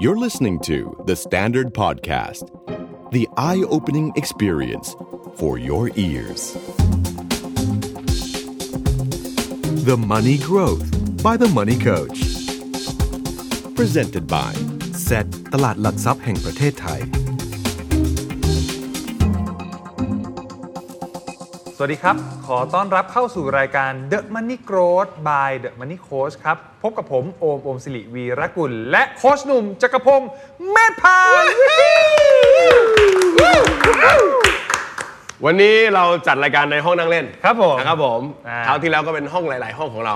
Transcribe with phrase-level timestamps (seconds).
[0.00, 2.50] You're listening to The Standard Podcast,
[3.12, 4.96] the eye opening experience
[5.36, 6.54] for your ears.
[9.84, 12.18] The Money Growth by The Money Coach.
[13.76, 14.52] Presented by
[15.06, 17.00] Set ตลาดหลักทรัพย์แห่งประเทศไทย
[21.77, 22.15] สวัสดีครับ
[22.47, 30.29] ขอต้อนรับเข้าสู่รายการ The Money Growth by The Money Coach ครับ พบกับผม โอม โอมสิริวีรกุล และโคชหนุ่มจักรพงศ์
[30.71, 31.53] เมธพันธ์
[35.45, 40.13] วันนี้เราจัดรายการในห้องนั่งเล่นครับผมนะครับผมอ่า คราวที่แล้วก็เป็นห้องหลาย ๆ ห้องของเรา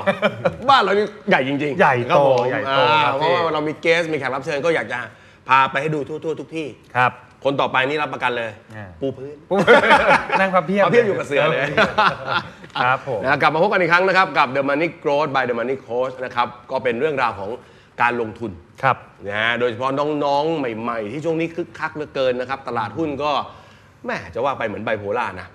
[0.70, 5.00] บ้านเรานี่ใหญ่จริงๆใหญ่โตครับผมใหญ่โตอ่าครับเพราะว่าพี่เรามีเกสมีแขกรับเชิญก็อยากจะ
[5.48, 9.36] พาไปให้ดูทั่ว ๆ ทุกที่ ครับ คนต่อไปนี่รับประกันเลย อ่า ปูพื้น
[10.40, 11.60] นั่งพับเพียบพับเพียบอยู่กับเสือเลย
[12.84, 17.50] ครับผม นะกลับมาพบกันอีกครั้งนะครับ กับ The Money Growth by The Money Coach นะครับ ก็เป็นเรื่องราวของ
[18.02, 18.52] การลงทุน
[18.84, 18.98] ครับ
[19.28, 19.92] นะฮะโดยเฉพาะ
[20.24, 23.32] น้องๆ ใหม่ๆ ที่ช่วงนี้คึกคักเหลือเกินนะครับ ตลาดหุ้นก็
[24.06, 25.48] แม่จะว่าไปเหมือนไบโพล่านะ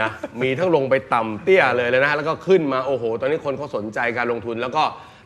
[0.00, 0.10] นะ
[0.42, 4.82] มีทั้งลงไปต่ำเตี้ยเลยเลยนะฮะแล้วก็ขึ้นมา โอ้โห ตอนนี้คนเขาสนใจการลงทุน แล้วก็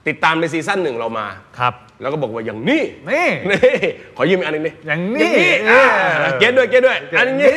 [0.08, 1.26] ติดตามใน season หนึ่งเรามา
[1.58, 3.60] ครับ แล้วก็บอกว่าอย่างนี้นี่ นี่
[4.16, 5.34] ขอยืมอีกอันหนึงดิอย่างนี้
[5.70, 5.82] อ่า
[6.18, 7.52] เออ get ด้วย get ด้วย อันนี้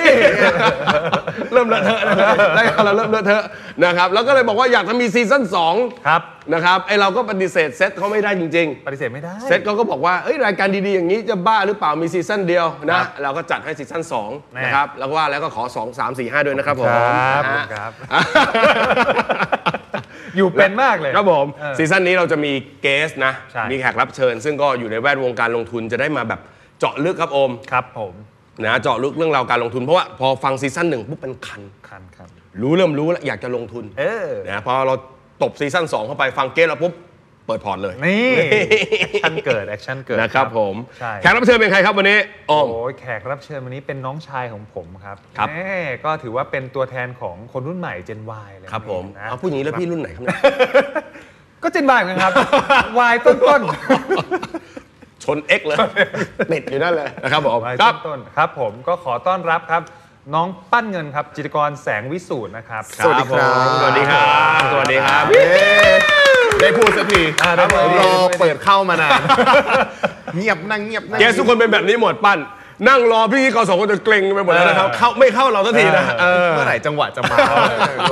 [1.53, 3.43] เริ่มเลอะเทอะนะครับได้เราเริ่มเลอะเทอะ
[3.83, 5.75] นะครับแล้วก็เลยบอกว่าอยากจะมีซีซั่นสอง
[6.07, 6.21] ครับ
[6.53, 16.97] นะครับไอเราก็ปฏิเสธเซตเขาไม่ได้จริง ๆ ปฏิเสธไม่ได้ เซตเขาก็บอกว่าเอ้ยรายการดีๆ อย่างนี้จะบ้าหรือเปล่ามีซีซั่นเดียวนะครับเราก็จัดให้ซีซั่นแน่2นะครับ แล้วก็ว่าแล้วก็ขอ 2 3 4 5 ด้วยนะครับผมค
[17.37, 17.91] รับนะฮะครับ
[20.37, 26.39] อยู่เป็นมากเลย ครับผมเออซีซั่นนี้เราจะมี guest นะ ใช่ มีแขกรับเชิญ ซึ่งก็อยู่ในแวดวงการลงทุนจะได้มาแบบ
[26.79, 28.13] เจาะลึกครับโอมครับผม
[28.63, 32.29] นะเจาะลึกเรื่องราวการลงทุนเพราะว่าพอฟังซีซั่นหนึ่งปุ๊บเป็นคัน คันครับ
[32.61, 34.93] รู้เริ่มรู้แล้วอยากจะลงทุนเออ นะพอเรา
[35.43, 36.93] ตบซีซั่น2เข้าไปฟัง guest แล้วปุ๊บ
[37.47, 38.29] เปิดพอร์ตเลยนี่
[39.01, 42.17] action เกิด action เกิดนะครับผมใช่แขกรับเชิญเป็นใครครับวันนี้
[42.47, 45.59] โอมโอ้ยแขกรับเชิญวันนี้เป็นน้องชายของผมครับครับแหม
[46.05, 50.39] ก็ถือว่าเป็นตัวแทนของคนรุ่นใหม่ Gen Y เลยครับผมนะเอาพูดอย่างนี้แล้วพี่รุ่นไหนครับเนี่ย
[51.63, 52.31] ก็ Gen Y เหมือนกันครับ
[53.11, 53.61] Y ต้นต้น
[55.23, 55.77] ชน X เลย
[56.51, 59.81] ติดอยู่นั่นเลยนะครับผมๆ Y ครัต้บนต้นๆครับผมก็ขอต้อนรับครับ
[60.35, 64.21] น้องปั้นเงินครับ จิตรกรแสงวิสูตรนะครับสวัสดีครับ สวัสดีครั
[64.59, 65.95] บ สวัสดีครับเอ๊ะ
[66.61, 69.11] ได้พูดสักทีอ่าได้พูด รอเปิดเข้ามานาน
[70.35, 72.39] เงียบนั่งเงียบนั่งเกสทุกคนเป็นแบบนี้หมดปั้น
[72.87, 77.37] นั่งรอพี่กสองคนจะเกรงไปหมดแล้วนะครับเข้าไม่เข้าเราสักทีนะเออ เมื่อไหร่จังหวะจะมา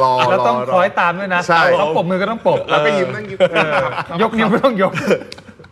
[0.03, 3.39] รอแล้วต้องร คอยตามด้วยนะใช่ เขาปรบมือก็ต้องปรบแล้วก็ยิ้มนั่งยิ้ม
[3.83, 4.91] ครับยกนิ้วก็ต้องยก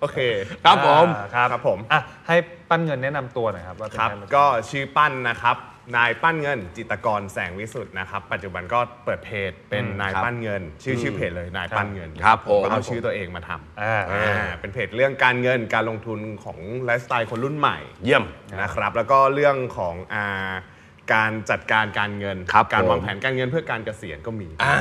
[0.01, 0.19] โอเค
[0.65, 2.35] ครับผม อ่าครับครับผม อะให้
[2.69, 5.57] ปั้นเงินแนะนำตัวหน่อยครับว่าเป็นครับใมาก็ชื่อปั้นนะครับ
[5.95, 18.23] นายปั้นเงิน จิตรกรแสงวิสุทธ์นะครับ ปัจจุบันก็เปิดเพจเป็นนายครับปั้นเงิน ชื่อชื่อเพจเลยนายปั้นเงินครับผมก็เอาชื่อตัวเองมาทำอ่าอ่าเป็นเพจเรื่องการเงินการลงทุนของไลฟ์สไตล์คนรุ่นใหม่เยี่ยม
[18.61, 20.25] นะครับ แล้วก็เรื่องของอา
[21.13, 24.73] การจัดการการเงิน การครับผม วางแผนการเงินเพื่อการเกษียณก็มี อ่า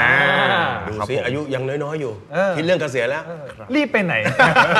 [0.00, 0.12] อ่า
[0.88, 3.22] ดูครับสิผม อายุยังน้อยๆอยู่ เออ คิดเรื่องเกษียณแล้ว
[3.74, 4.14] รีบไปไหน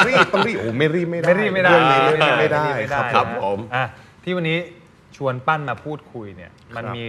[0.09, 3.85] รีบต้องรีบโอ้ไม่รีบไม่ได้ไม่รีบไม่ได้เรื่องนี้ไม่รีบไม่ได้ไม่ได้ครับนะครับผม อะ
[4.25, 4.59] ที่วันนี้
[5.17, 7.07] ชวนปั้นมาพูดคุยเนี่ยมันครับมี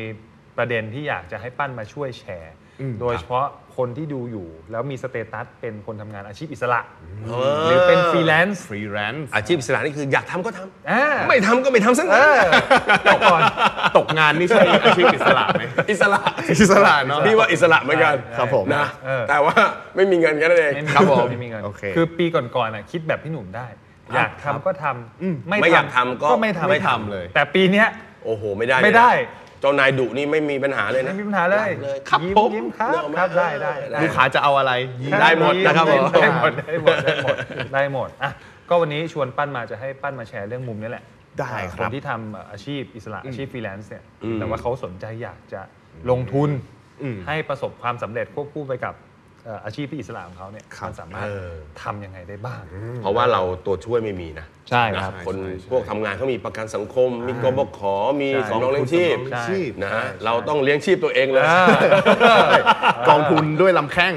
[0.58, 3.46] ประเด็นที่อยากจะให้ปั้นมาช่วยแชร์อืมโดยเฉพาะ
[3.78, 6.80] คนที่ดูอยู่ แล้วมี status เป็นคนทำงานอาชีพอิสระ
[7.26, 7.32] เอ
[7.66, 13.42] หรือเป็นฟรีแลนซ์ฟรีแลนซ์อาชีพอิสระนี่คืออยากทำก็ทำอ่าไม่ทำก็ไม่ทำสักหน่อยเออตกก่อน
[13.98, 16.22] ตกงานนี่ใช่อาชีพอิสระไหมอิสระ
[16.52, 19.56] อิสระเนาะพี่ว่าอิสระเหมือนกันครับผมนะเออแต่ว่า
[19.96, 23.68] ไม่มีเงินแค่นั้นเองไม่มีครับผมไม่มีเงินโอเคคือปีก่อนๆน่ะคิดแบบพี่หนุ่มได้
[24.16, 27.88] อยากทำก็ทำไม่อยากทำก็ไม่ทำไม่ทำเลย แต่ปีเนี้ย
[28.26, 29.12] โอ้โห ไม่ได้เลยนะไม่ได้
[29.60, 34.72] เจ้านายดุนี่ไม่มีปัญหาเลยนะไม่มีปัญหาเลยเลยครับยิ้มผม ยิ้มครับเนอะครับเออได้ได้ได้ ลูกค้าจะเอาอะไร
[35.04, 37.36] ยิ้มได้หมดนะครับผม ได้หมดได้หมดได้หมด
[37.74, 38.32] ได้หมดอะ
[38.70, 41.04] ก็วันนี้ชวนปั้นมาจะให้ปั้นมาแชร์เรื่องมุมนี้แหละ
[41.40, 45.62] ได้ครับคนที่ทำอาชีพอิสระอาชีพฟรีแลนซ์เนี่ยอืมแต่ว่าเขาสนใจอยากจะ
[46.12, 46.50] ลงทุน
[47.02, 52.62] อืมให้ประสบความสำเร็จควบคู่ไปกับเอ่ออาชีพที่อิสระของเขาเนี่ยครับมันสามารถเออทำยังไงได้บ้าง
[53.02, 57.80] เพราะว่าเราตัวช่วยไม่มีนะใช่ครับนะคนใช่ใช่พวกทำงานเขามีประกันสังคม มีกบข
[58.22, 61.46] มีใช่สำรองเลี้ยงชีพใช่ชีพนะฮะเราต้องเลี้ยงชีพตัวเองเลย
[63.10, 64.14] กองทุนด้วยลำแข้ง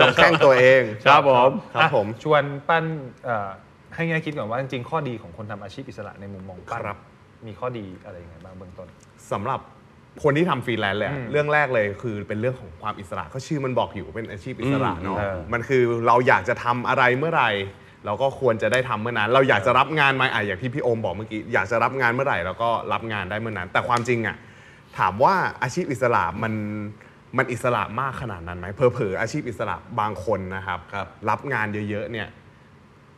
[0.00, 2.84] ลำแข้งตัวเองครับผมครับอะผมชวนปั้น
[3.24, 3.48] เอ่อ
[3.94, 6.96] ให้แง่คิดก่อนว่าจริงๆข้อดีของคนทำอาชีพอิสระในมุมมองปั้นครับ
[7.46, 8.88] มีข้อดีอะไรยังไงบ้างเบื้องต้น
[9.32, 9.60] สำหรับ
[10.22, 17.50] คนที่ทำฟรีแลนซ์เลยอะอืมเรื่องแรกเลยคือเป็นเรื่องของความอิสระเขาชื่อมันบอกอยู่เป็นอาชีพอิสระเนาะเออมันคือเราอยากจะทำอะไรเมื่อไหร่
[18.06, 24.36] เราก็ควรจะได้ทำเมื่อนั้น เราอยากจะรับงานมาอะอย่างที่พี่โอมบอกเมื่อกี้อยากจะรับงานเมื่อไหร่เราก็รับงานได้เมื่อนั้น แต่ความจริงอะ
[24.98, 26.54] ถามว่าอาชีพอิสระมัน
[27.36, 32.28] มันอิสระมากขนาดนั้นไหมเผลอๆอาชีพอิสระบางคนนะครับ ครับ รับงานเยอะๆเนี่ย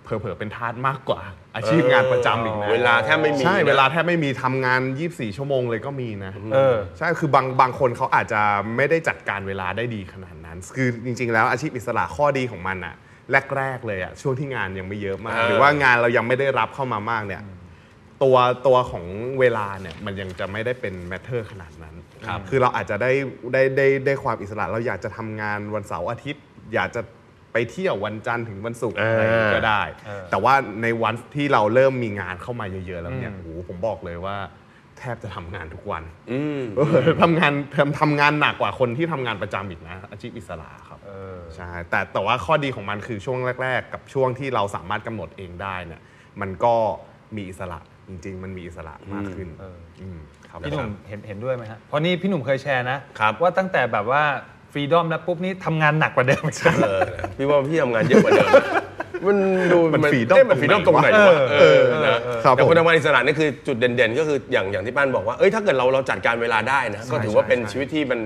[0.05, 1.21] เผลอๆเป็นทาสมากกว่า
[1.57, 8.41] อาชีพงานประจำอีกนะเวลาแทบไม่มีใช่นะ เวลาแทบไม่มีทำงาน 24 ชั่วโมงเลยก็มีนะเออ ใช่คือบางบางคนเขาอาจจะ
[8.77, 12.95] ไม่ได้จัดการเวลาได้ดีขนาดนั้น คือจริง ๆ แล้วอาชีพอิสระข้อดีของมันอะ
[13.57, 17.43] แรก ๆ เลยอะช่วงที่งานยังไม่เยอะมาก เออ หรือว่างานเรายังไม่ได้รับเข้ามามากเนี่ย
[18.23, 18.37] ตัว
[18.67, 19.05] ตัวของ
[19.41, 21.95] เวลาเนี่ยมันยังจะไม่ได้เป็น matter ขนาดนั้น
[22.49, 23.13] คือเราอาจจะได้
[23.53, 26.45] ได้ได้ได้ความอิสระเราอยากจะทำงานวันเสาร์อาทิตย์
[26.75, 27.01] อยากจะ
[27.53, 34.37] ไปเที่ยววันจันทร์ถึงวันศุกร์เออออะไรอย่างงี้ก็ได้เออแต่ว่าในวันที่เราเริ่มมีงานเข้ามาเยอะๆแล้วเนี่ยโอ้โหผมบอกเลยว่า
[34.99, 36.03] แทบจะทำงานทุกวัน
[36.33, 46.01] อืมเออทำงานทำทำงานหนักกว่าคนที่ทำงานประจำอีกนะ อาชีพอิสระครับเออใช่แต่แต่ว่าข้อดีของมันคือช่วงแรก ๆ กับช่วงที่เราสามารถกำหนดเองได้เนี่ย
[46.41, 46.75] มันก็
[47.37, 49.79] มีอิสระจริง ๆ มันมีอิสระมากขึ้นเออ
[50.17, 50.21] ม
[50.51, 54.23] ครับพี่หนุ่มเห็นเห็นด้วยไหมฮะเพราะนี่พี่หนุ่มเคยแชร์นะครับว่าตั้งแต่แบบว่า
[54.73, 57.01] ฟรีดอมแล้วปุ๊บนี่ทำงานหนักกว่าเดิมอีกเออ
[57.37, 58.49] พี่ว่าพี่ทำงานเยอะกว่าเดิม
[59.27, 59.37] มัน
[59.73, 68.21] ดูมันฟรีดอมเอ๊ะมันฟรีดอมตรงไหนวะเออนะครับแต่ผมคนทำงานอิสระนี่คือจุดเด่นๆ ก็คืออย่างอย่างที่ป้านบอกว่าเอ้ยถ้าเกิดเราเราจัดการเวลาได้นะก็ถือว่าเป็นใช่ชีวิตที่มัน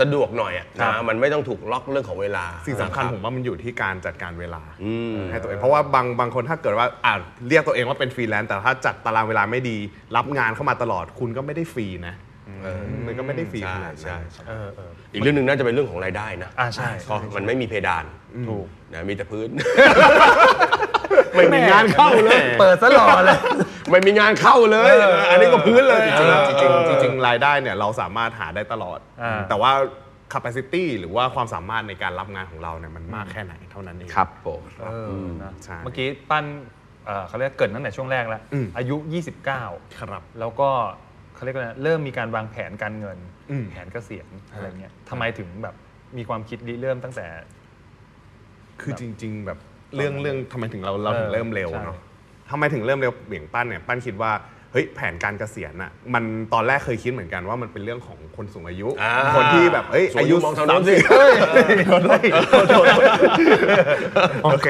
[0.00, 7.14] สะดวกหน่อยอะนะครับมันไม่ต้องถูกล็อกเรื่องของเวลาสิ่งสำคัญนะครับ ผมว่ามันอยู่ที่การจัดการเวลาอืมให้ตัวเองเพราะว่าบางบางคนถ้าเกิดว่าอ่า
[7.48, 9.76] เรียกตัวเองว่าเป็นฟรีแลนซ์แต่ถ้าจัดตารางเวลาไม่ดี
[10.16, 12.14] รับงานเข้ามาตลอดคุณก็ไม่ได้ฟรีนะ
[13.06, 18.04] มันก็ไม่ได้ฟรีขนาดนั้น ใช่ใช่ ใช่เออเอออีกเรื่องหนึ่งน่าจะเป็นเรื่องของรายได้นะอ่าใช่ เพราะมันไม่มีเพดาน
[18.48, 19.48] ถูก นะมีแต่พื้น
[21.36, 23.38] ไม่มีงานเข้าเลย เปิดซะหล่อเลย
[23.90, 24.92] ไม่มีงานเข้าเลย
[25.30, 29.72] อันนี้ก็พื้นเลยจริงๆจริงๆจริงๆรายได้เนี่ยเราสามารถหาได้ตลอด อ่า แต่ว่า
[30.34, 36.44] capacity หรือว่าความสามารถในการรับงานของเราเนี่ยมันมากแค่ไหนเท่านั้นเอง ครับผม เออนะใช่ เมื่อกี้ปั้น
[37.06, 38.96] เอ่อเขาเรียกเกริดตั้งแต่ช่วงแรกแล้วอืมอายุ
[39.48, 40.70] 29 ครับ แล้วก็
[41.38, 43.18] เขาเรียกว่าอะไรเริ่มมีการวางแผนการเงิน
[43.50, 45.74] อืม แผนเกษียณอะไรเงี้ยทำไมถึงแบบ
[46.16, 47.26] มีความคิดริเริ่มตั้งแต่
[48.80, 49.58] คือจริง ๆ แบบ
[49.96, 51.98] เรื่องเรื่องทำไมถึงเราเราถึงเออเริ่มเร็วใช่เนาะ
[52.50, 54.32] ทำไมถึงเริ่มเร็วเบี่ยงปั้นเนี่ยปั้นคิดว่า
[54.72, 61.32] เฮ้ยแผนการเกษียณอะมันตอนแรกเคยคิดเหมือนกันว่ามันเป็นเรื่องของคนสูงอายุอ่าคนที่แบบเอ้ยสูงอาอายุยุมองทางโน้นสิ30เฮ้ย
[64.44, 64.66] โอเค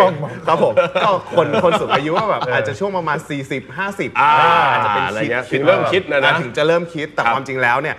[0.47, 0.75] ครับผม
[1.05, 3.19] ก็คนคนสูงอายุว่าแบบอาจจะช่วงประมาณ
[3.49, 4.31] 40 50อ่า
[4.71, 7.97] อาจจะเป็นอะไรคิดเงี้ยถึงเริ่มคิดนะนะถึงจะเริ่มคิดแต่ครับความจริงแล้วเนี่ย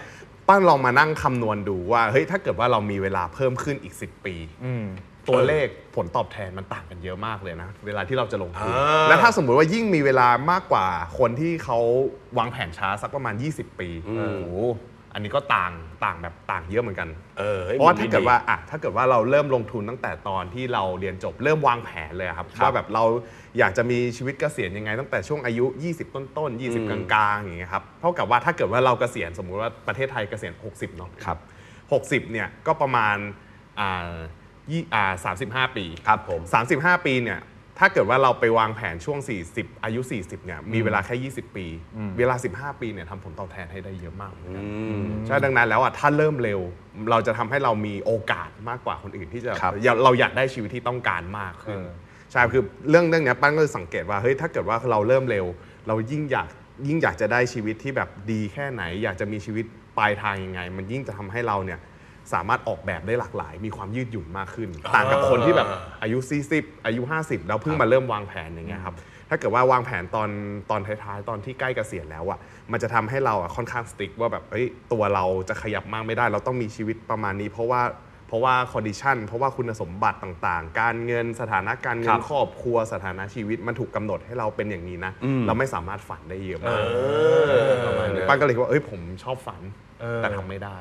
[0.48, 4.36] ปั้นลองมานั่งคำนวณดูว่าเฮ้ยถ้าเกิดว่าเรามีเวลาเพิ่มขึ้นอีก 10 ปี
[4.66, 4.86] อืม
[5.30, 10.88] ตัวเลขผลตอบแทนมันต่างกันเยอะมากเลยนะ เวลาที่เราจะลงทุนอ่าแล้วถ้าสมมุติว่ายิ่งมีเวลามากกว่า
[11.20, 11.80] คนที่เขา
[12.38, 14.44] วางแผนช้าสักประมาณ 20 ปีโอ้โห
[15.14, 15.74] อันนี้ก็ต่าง
[16.06, 17.10] ต่างแบบต่างเยอะเหมือนกัน
[17.40, 23.04] เออฮ้ยเพราะว่ามันถ้าดีเกิดว่าอะถ้าเกิดว่าเราเริ่มลงทุนตั้งแต่ตอนที่เราเรียนจบเริ่มวางแผนเลยอะครับว่าแบบเรา
[23.60, 27.00] อยากจะมีชีวิตเกษียณยังไง ตั้งแต่ช่วงอายุ 20 ต้นต้นๆ20 กลา
[27.34, 31.38] งๆอย่างเงี้ยครับเท่ากับว่าถ้าเกิดว่าเราเกษียณสมมุติว่าประเทศไทยเกษียณ 60 เนาะครับ
[31.86, 33.18] 60 เนี่ยก็ประมาณ
[33.80, 34.16] อ่า
[34.72, 35.06] ยี่อ่า
[35.70, 36.42] 35ปีครับผม
[36.74, 37.40] 35ปีเนี่ย
[37.80, 39.20] ถ้าเกิดว่าเราไปวางแผนช่วง
[39.52, 41.66] 40 อายุ 40 เนี่ย มีเวลาแค่ 20 ปี
[42.18, 44.64] เวลา 15 ปี เนี่ยทำผลตอบแทนให้ได้เยอะมากเหมือนกัน
[45.28, 46.60] ใช่ ดังนั้นแล้วอะ ถ้าเริ่มเร็ว
[47.12, 51.90] เราจะทำให้เรามีโอกาสมากกว่าคนอื่นที่จะครับอยากเราอยากได้ชีวิตที่ต้องการมากขึ้นเออ
[52.32, 55.46] ใช่ คือเรื่องเรื่องเนี้ยปั้นก็เลยสังเกตว่า เฮ้ย ถ้าเกิดว่าเราเริ่มเร็ว
[55.88, 56.48] เรายิ่งอยาก
[56.88, 59.66] ยิ่งอยากจะได้ชีวิตที่แบบดีแค่ไหน อยากจะมีชีวิต
[59.98, 61.80] ปลายทางยังไง มันยิ่งจะทำให้เราเนี่ย
[62.34, 65.68] สามารถออกแบบได้หลากหลาย มีความยืดหยุ่นมากขึ้น ต่างกับคนที่แบบ
[66.04, 66.18] อายุ
[66.54, 68.96] 40 อายุ 50 แล้วเพิ่งมาเริ่มวางแผนอย่างเงี้ยครับ
[69.30, 70.30] ถ้าเกิดว่าวางแผนตอน
[70.70, 72.40] ตอนท้ายๆ ตอนที่ใกล้เกษียณแล้วอะ
[72.72, 77.82] มันจะทำให้เราอะค่อนข้าง strict ว่าแบบเอ้ยตัวเราจะขยับมากไม่ได้ เราต้องมีชีวิตประมาณนี้ เพราะว่า
[78.30, 85.12] เพราะว่า condition เพราะว่าคุณสมบัติต่างๆ การเงินสถานะการเงิครับครอบครัวสถานะชีวิตมันถูกกำหนดให้เราเป็นอย่างนี้นะ
[85.48, 86.80] เราไม่สามารถฝันได้เยอะมาก
[87.88, 89.62] ประมาณนี้ป้าก็เลยคิดว่าเอ้ยผมชอบฝัน
[90.02, 90.76] เออแต่ทำไม่ได้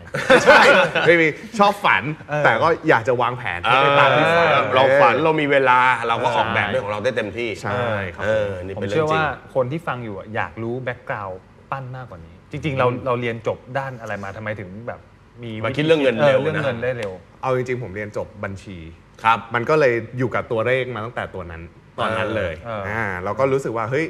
[0.45, 0.61] ใช่
[1.07, 1.29] ไม่มี
[1.59, 2.03] ชอบฝัน
[2.45, 5.79] แต่ก็อยากจะวางแผนให้ไปตามที่ฝันเราฝันเรามีเวลา
[6.09, 7.83] เราก็ออกแบบเรื่องของเราได้เต็มที่ใช่
[8.15, 11.41] ครับเออนี่ผมเป็นเรื่เชื่อองจริงว่าคนที่ฟังอยู่อะอยากรู้แบ็กกราวด์
[11.71, 15.01] ปั้นมากกว่านี้ จริง ๆ เราเราเรียนจบด้านอะไรมาทำไมถึงแบบ
[15.43, 18.79] มีมาคิดเรื่องเงินเร็วนะเรื่องเงินได้เร็ว เอาจริงๆผมเรียนจบบัญชี
[19.23, 21.63] ครับ มันก็เลยอยู่กับตัวเลขมาตั้งแต่ตัวนั้น
[21.99, 24.07] ตอนนั้นเลยเอออ่่าเราก็รู้สึกว่าเฮ้ย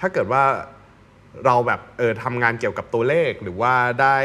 [0.00, 0.42] ถ้าเกิดว่า
[1.46, 3.72] เราแบบเออทำงานเกี่ยวกับตัวเลขหรือว่า
[4.02, 4.16] ได้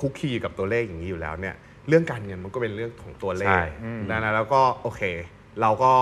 [0.00, 1.54] คุกคีกับตัวเลขอย่างนี้อยู่แล้วเนี่ย
[1.88, 5.02] เรื่องการเงินมันก็เป็นเรื่องของตัวเลใช่ขดังนั้นแล้วก็โอเค
[5.60, 5.92] เราก็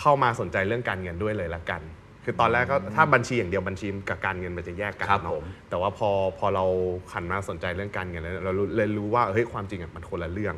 [0.00, 1.80] เข้ามาสนใจเรื่องการเงินด้วยเลยละกัน
[2.30, 6.64] คือตอนแรกก็ถ้าบัญชีอย่างเดียวบัญชีกับการเงินมันจะแยกกันครับเนาะผมแต่ว่าพอพอเรา
[7.12, 10.54] ขันมาสนใจเรื่องการเงินแล้วเรารู้เลยรู้ว่าเฮ้ยความจริงอะมันคนละเรื่อง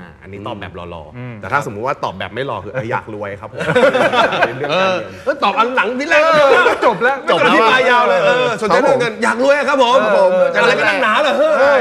[0.00, 3.60] อ่าอันนี้ตอบแบบรอๆแต่ถ้าสมมุติว่าตอบแบบไม่รอคือเอออยากรวยครับผม
[4.56, 6.22] เรื่องเอการอเงินเออตอบอันหลังที่แรก
[6.86, 11.80] จบแล้วจบแล้วที่มายาวเลยเออสนใจเรื่องเงินอยากรวยครับผมผมอะไรก็นักหนาเหรอเฮ้ย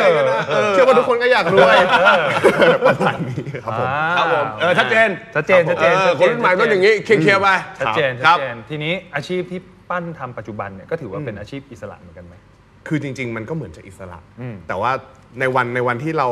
[0.71, 1.75] เชื่อว่าทุกคนก็อยากรวย
[2.85, 3.87] ประมาณนี้ครับผม
[4.17, 7.47] ครับผมเออชัดเจนชัดเจนชัดเจนเออคนรุ่นใหม่ต้องอย่างนี้เคลียร์ๆไป
[7.79, 12.35] ชัดเจนครัชัดบเจนทีนี้อาชีพที่ปั้นทำปัจจุบันเนี่ยก็ถือว่าเป็นอาชีพอิสระเหมือนกันไหม
[12.89, 14.91] คือจริง ๆ มันก็เหมือนจะอิสระอืมแต่ว่า
[15.39, 16.27] ในวันในวันที่เรา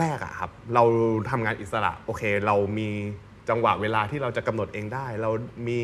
[0.00, 0.84] แรกๆอะครับเรา
[1.30, 2.88] ทำงานอิสระโอเค เรามี
[3.48, 5.30] จังหวะเวลาที่เราจะกำหนดเองได้ เรา
[5.68, 5.80] มี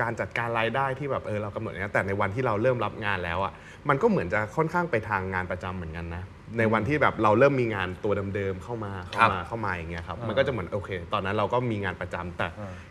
[0.00, 3.52] การจัดการรายได้ที่แบบเออเรากำหนดเองแต่ในวันที่เราเริ่มรับงานแล้วอะ
[3.88, 6.24] มันก็เหมือนจะค่อนข้างไปทางงานประจำเหมือนกันนะ
[6.58, 12.48] ในวันที่แบบเราเริ่มมีงานตัวเดิมๆเข้ามาเข้ามาเข้ามาอย่างเงี้ยครับมันก็จะเหมือนโอเค ตอนนั้นเราก็มีงานประจำแต่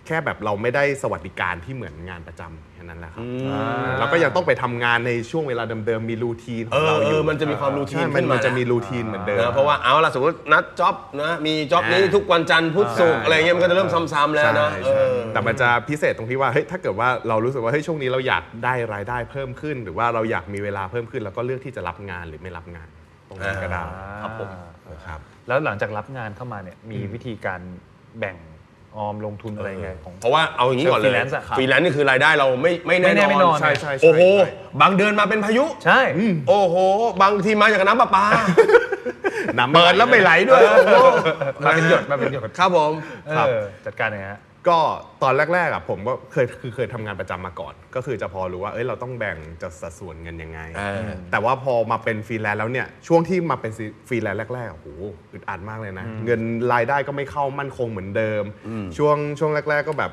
[0.08, 3.26] แค่แบบเราไม่ได้สวัสดิการที่เหมือนงานประจำแค่นั้นแหละครับ
[4.00, 22.88] เราก็ยังต้องไปทำงานในช่วงเวลาเดิมๆมีรูทีนขเอองอเราเออยู่อมันจะมีความรูทีใช่นมัขึ้นนมัมานจะมีรูทีนเหมือนเดิมนะเพราะว่าเอาล่ะสสมมตินัด job นะมี job นี้ทุกวันจันทร์พุธศุกร์อะไรเงี้ยมันก็จะเริ่มซ้ำๆแล้วใช่นะใช่เออแต่มันจะพิเศษตรงที่ว่าเฮ้ยถ้าเกิดว่าเรารู้สึกว่าเฮ้ยช่วงนี้เราอยากได้รายได้เพิ่มขึ้น หรือว่าเราอยากมีเวลาเพิ่มขึ้น แล้วก็เลือกที่จะรับงานหรือไม่รับงาน
[23.30, 23.82] ตรงนั้นก็ได้
[24.22, 24.50] ครับผม
[25.06, 27.62] ครับแล้วหลังจากรับงานเข้ามาเนี่ยมีวิธีการ
[28.20, 28.38] แบ่ง
[28.96, 36.02] ออมลงทุนอะไรไงของ เพราะว่าเอาอย่างนี้ก่อนเลยฟรีแลนซ์อะครับฟรีแลนซ์นี่คือรายได้เราไม่ไม่แน่ไม่แน่ไม่นอนใช่ใช่ใช่โอ้โห ใช่ บางเดือนมาเป็นพายุ ใช่
[36.50, 36.76] โอ้โห
[37.22, 38.26] บางทีมาจากน้ำประปา
[39.58, 40.94] น้ำเปิดแล้วไม่ไหลด้วยโอ้โห
[41.66, 42.92] มาเป็นหยดมาเป็นหยดครับผม
[43.38, 44.80] ครับเออจัดการยังไงฮะ ก็
[45.24, 53.72] ตอนแรกๆอะผมก็เคยคือเคยทำงานประจำมาก่อน ก็คือจะพอรู้ว่าเอ้ยเราต้องแบ่งจัดสัดส่วนเงินยังไง เออ แต่ว่าพอมาเป็นฟรีแลนซ์แล้วเนี่ยช่วงที่มาเป็น
[54.08, 54.88] ฟรีแลนซ์แรกๆโอ้โห
[55.32, 56.42] อึดอัดมากเลยนะ เงิน
[56.74, 58.44] รายได้ก็ไม่เข้ามั่นคงเหมือนเดิม
[58.98, 60.12] ช่วงช่วงแรก ๆ ก็แบบ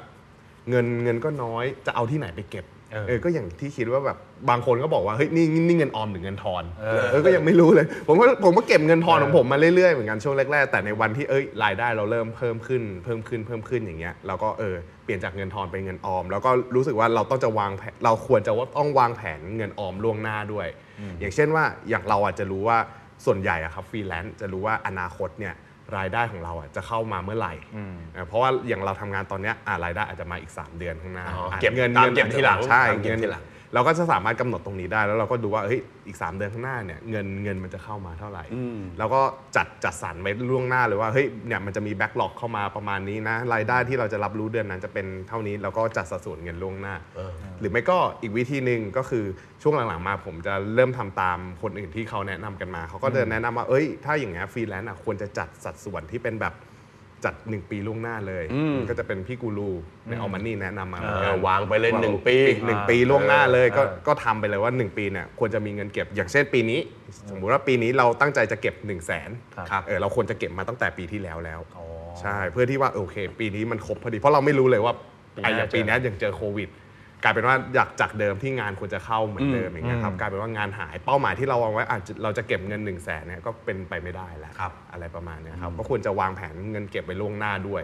[0.70, 2.64] เงินเงินก็น้อยจะเอาที่ไหนไปเก็บ
[2.96, 4.16] เออเออก็อย่างที่คิดว่าแบบ
[4.50, 14.74] บางคนก็บอกว่าเฮ้ยนี่นี่เงินออมหรือเงินทอนเออเออก็ยังไม่รู้เลย ผมก็ผมก็เก็บเงินทอนของผมมาเรื่อยๆเหมือนกันช่วงแรกๆแต่ในวันที่เอ้ยรายได้เราเริ่มเพิ่มขึ้นเพิ่มขึ้นเพิ่มขึ้นอย่างเงี้ยเราก็เออ
[15.04, 20.66] เปลี่ยนจากเงินทอนเป็นเงินออม แล้วก็รู้สึกว่าเราต้องจะวางแผนเราควรจะว่าต้องวางแผนเงินออมล่วงหน้าด้วย
[21.20, 22.78] อย่างเช่นว่าอย่างเราอาจจะรู้ว่า
[23.26, 25.54] ส่วนใหญ่อะครับฟรีแลนซ์จะรู้ว่าอนาคตเนี่ย
[25.96, 27.54] รายได้ของเราอะจะเข้ามาเมื่อไหร่
[28.14, 33.44] เออเพราะว่าอย่างเราทำงานตอนเนี้ยอะรายได้อาจจะมาอีก 3 เดือนข้างหน้าอ๋ออะเก็บเงินตามเงินเก็บทีหลังใช่ตามเก็บเงินทีหลัง
[33.74, 38.44] เราก็จะสามารถกำหนดตรงนี้ได้ แล้วเราก็ดูว่าเฮ้ยอีก 3 เดือนข้างหน้าเนี่ยเงินเงินมันจะเข้ามาเท่าไหร่
[38.98, 39.20] แล้วก็
[39.56, 46.94] จัดจัดสรรไว้ล่วงหน้าเลยว่าเฮ้ยเนี่ยมันจะมีแบ็กหลอกเข้ามาประมาณนี้นะรายได้ที่เราจะรับรู้เดือนนั้นจะเป็นเท่านี้แล้วก็จัดสัดส่วนเงินล่วงหน้า
[47.60, 49.24] หรือไม่ก็อีกวิธีหนึ่งก็คือ
[49.62, 56.54] ช่วงหลังๆมาผมจะเริ่มทำตามคนอื่นที่เขาแนะนำกันมา เขาก็จะแนะนำว่าเอ้ยถ้าอย่างเงี้ยฟรีแลนซ์อะควรจะจัดสัดส่วนที่เป็นแบบ
[57.26, 58.44] จัดหนึ่งปีล่วงหน้าเลย
[58.76, 59.70] มันก็จะเป็นพี่กูรู
[60.08, 66.80] ในออมันนี่แนะนำมาเหมือนเอกัอนวางไปเลยหนึ่งปี อีกหนึ่งปีล่วงหน้าเลยก็เออก็ทำไปเลยว่า 1 ปีเนี่ยควรจะมีเงินเก็บอย่างเช่นปีนี้
[67.30, 69.30] สมมุติว่าปีนี้เราตั้งใจจะเก็บ 1 0 0 0 0แสน
[69.70, 71.60] ครับ เออเราควรจะเก็บมาตั้งแต่ปีที่แล้วแล้ว
[72.20, 74.94] ใช่เพื่อที่ว่าโอเค ปีนี้มันครบพอดีเพราะเราไม่รู้เลยว่า
[75.36, 76.70] ปีหไอ้น้าอย่างปีนี้ยังเจอโควิด
[77.22, 84.52] กลายเป็นว่าอยากจากเดิมที่งานควรจะเข้าเหมือนเดิมอย่างเงี้ยครับกลายเป็นว่างานหายเป้าหมายที่เราวางไว้อาจจะเราจะเก็บเงิน1นึ่งแสนเนี่ยก็เป็นไปไม่ได้แล้ว
[84.96, 87.82] อะไรประมาณเนี้ยครับก็ควรจะวางแผนเงินเก็บไว้ล่วงหน้าด้วย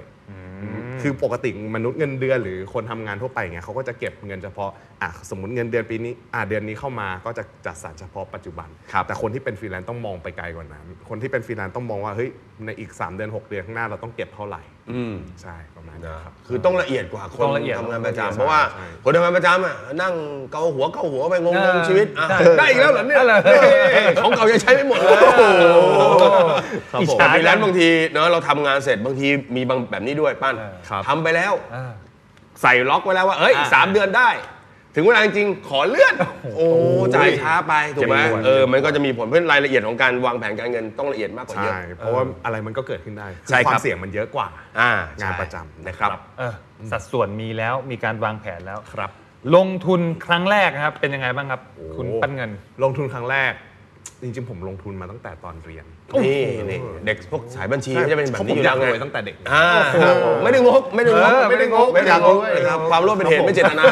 [1.03, 4.71] คือปกติมนุษย์เงินเดือนหรือคนทำงานทั่วไปเงี้ยเขาก็จะเก็บเงินเฉพาะ
[5.03, 8.69] อะสมมติเงินเดือนปีนี้อะเดือนนี้เข้ามาก็จะจัดสรรเฉพาะปัจจุบัน
[9.07, 12.31] แต่คนที่เป็นฟรีแลนซ์ต้องมองไปไกลกว่านั้น คนที่เป็นฟรีแลนซ์ต้องมองว่าเฮ้ย
[12.65, 20.15] ในอีก 3 เดือน 6 เดือนข้างหน้าเราต้องเก็บเท่าไหร่อืมใช่ประมาณนี้ครับคือต้องละเอียดกว่าคนต้องละเอียดทำงานประจำใช่เพราะว่าใช่คนทำงานประจำอะนั่ง
[20.53, 23.57] เกาหัวเกาหัวไปงงๆเออชีวิตอะใช่ได้อีกแล้วเหรอเนี่ยนั่นแหละเฮ้
[24.03, 25.17] ยของเก่ายังใช้ไม่หมดเลย
[26.93, 30.55] ครับอิจผมฉาแต่ฟรีแลนซ์บางทีเนอะเราทำงานเสร็จบางทีมีบางแบบนี้ด้วยปั้น
[30.89, 31.93] ครับ ทำไปแล้วอ่า
[32.63, 34.31] ใส่ล็อกไว้แล้วว่า เอ้ยอีกสามเดือนได้
[34.95, 36.15] ถึงเวลาจริงๆขอเลื่อน
[36.57, 36.69] โอ้
[37.15, 44.47] จ่ายช้าไปถูกไหมเจ็บปวด เออมันก็จะมีผลเพราะรายละเอียดของการวางแผนการเงินต้องละเอียดมากกว่าเยใช่อะเพราะว่าอะไรมันก็เกิดขึ้นได้ใช่คือครับความเสี่ยงมันเยอะกว่า
[44.81, 44.91] อ่า
[45.21, 46.55] งานประจำ นะครับ เออ
[46.91, 49.11] สัดส่วนมีแล้วมีการวางแผนแล้ว ครับ
[49.57, 51.61] ลงทุนครั้งแรกนะครับ เป็นยังไงบ้างครับ
[51.97, 52.51] คุณปั้นเงิน
[52.83, 53.53] ลงทุนครั้งแรก
[54.23, 55.85] จริงๆผมลงทุนมาตั้งแต่ตอนเรียน
[56.25, 59.65] นี่นี่เด็กพวกสายบัญชีก็จะเป็นแบบนี้อยู่แล้วไงผมอยากรวยตั้งแต่เด็ก อ่า
[60.03, 63.85] ครับผมไม่ได้งกไม่ได้งกเออไม่ได้งกไม่ได้งกอยากรวยนะครับความโลภเป็นเหตุไม่เจตนา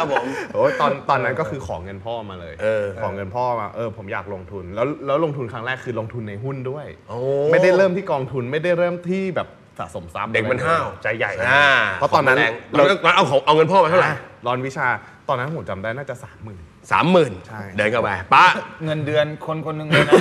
[0.00, 7.18] ครับผม โอ้ยตอนตอนนั้นก็คือขอเงินพ่อมาเลยเออ ขอเงินพ่อมาเออผมอยากลงทุนแล้วแล้วลงทุนครั้งแรกคือลงทุนในหุ้นด้วย โอ้
[7.52, 11.66] ไม่ได้เริ่มที่กองทุนไม่ได้เริ่มที่แบบสะสมทรัพย์เด็กมันห้าว ใจใหญ่ อ่า
[11.98, 12.38] เพราะตอนนั้น
[12.76, 14.10] เราเราเอาของเอาเงินพ่อมาเท่าไหร่
[14.46, 14.86] ร้อนวิชา
[15.28, 18.46] ตอนนั้นผมจำได้น่าจะสามหมื่น สามหมื่นใช่ เดินเข้าไปป้า
[18.84, 20.14] เงินเดือนคนคนหนึ่งเลยนะ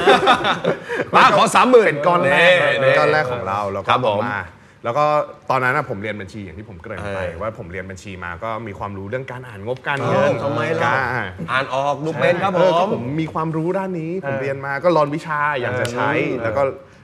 [1.15, 4.41] ป้าขอสามหมื่นเป็นก้อนแรกเป็นก้อนแรกของเราแล้วคก็รับผม มา
[4.83, 5.05] แล้วก็
[5.49, 10.97] ตอนนั้นนะผมเรียนบัญชีอย่างที่ผมเกริ่นไป เออ ว่าผมเรียนบัญชีมาก็มีความรู้เรื่องการอ่านงบการเงินทำไมล่ะการ
[11.51, 16.61] อ่านออกดูเป็นครับผเออก็ม ผมมีความรู้ด้านนี้ ผมเออเรียนมาก็รอนวิชาอยากจะใช้เออแล้วก็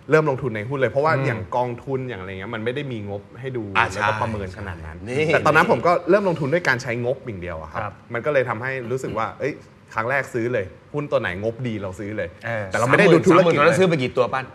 [0.10, 9.54] เริ่มลงทุนในหุ้นเลย เพราะว่าอืมอย่างกองทุนอย่างอะไรเงี้ยมันไม่ได้มีงบให้ดูอ่าแล้วก็ใช่ประเมินขนาดนั้นนี่แต่ตอนนั้นผมก็เริ่มลงทุนด้วยการใช้งบอย่างเดียวอะครัครับบมันก็เลยทำให้รู้สึกว่าเอ้ย
[9.94, 14.46] ครั้งแรกซื้อเลย หุ้นตัวไหนงบดีเราซื้อเลยเออแต่เราไม่ได้ดูธุรสามหมื่กินจตอนนั้นซื้อเลยไปกี่ตัวปั้น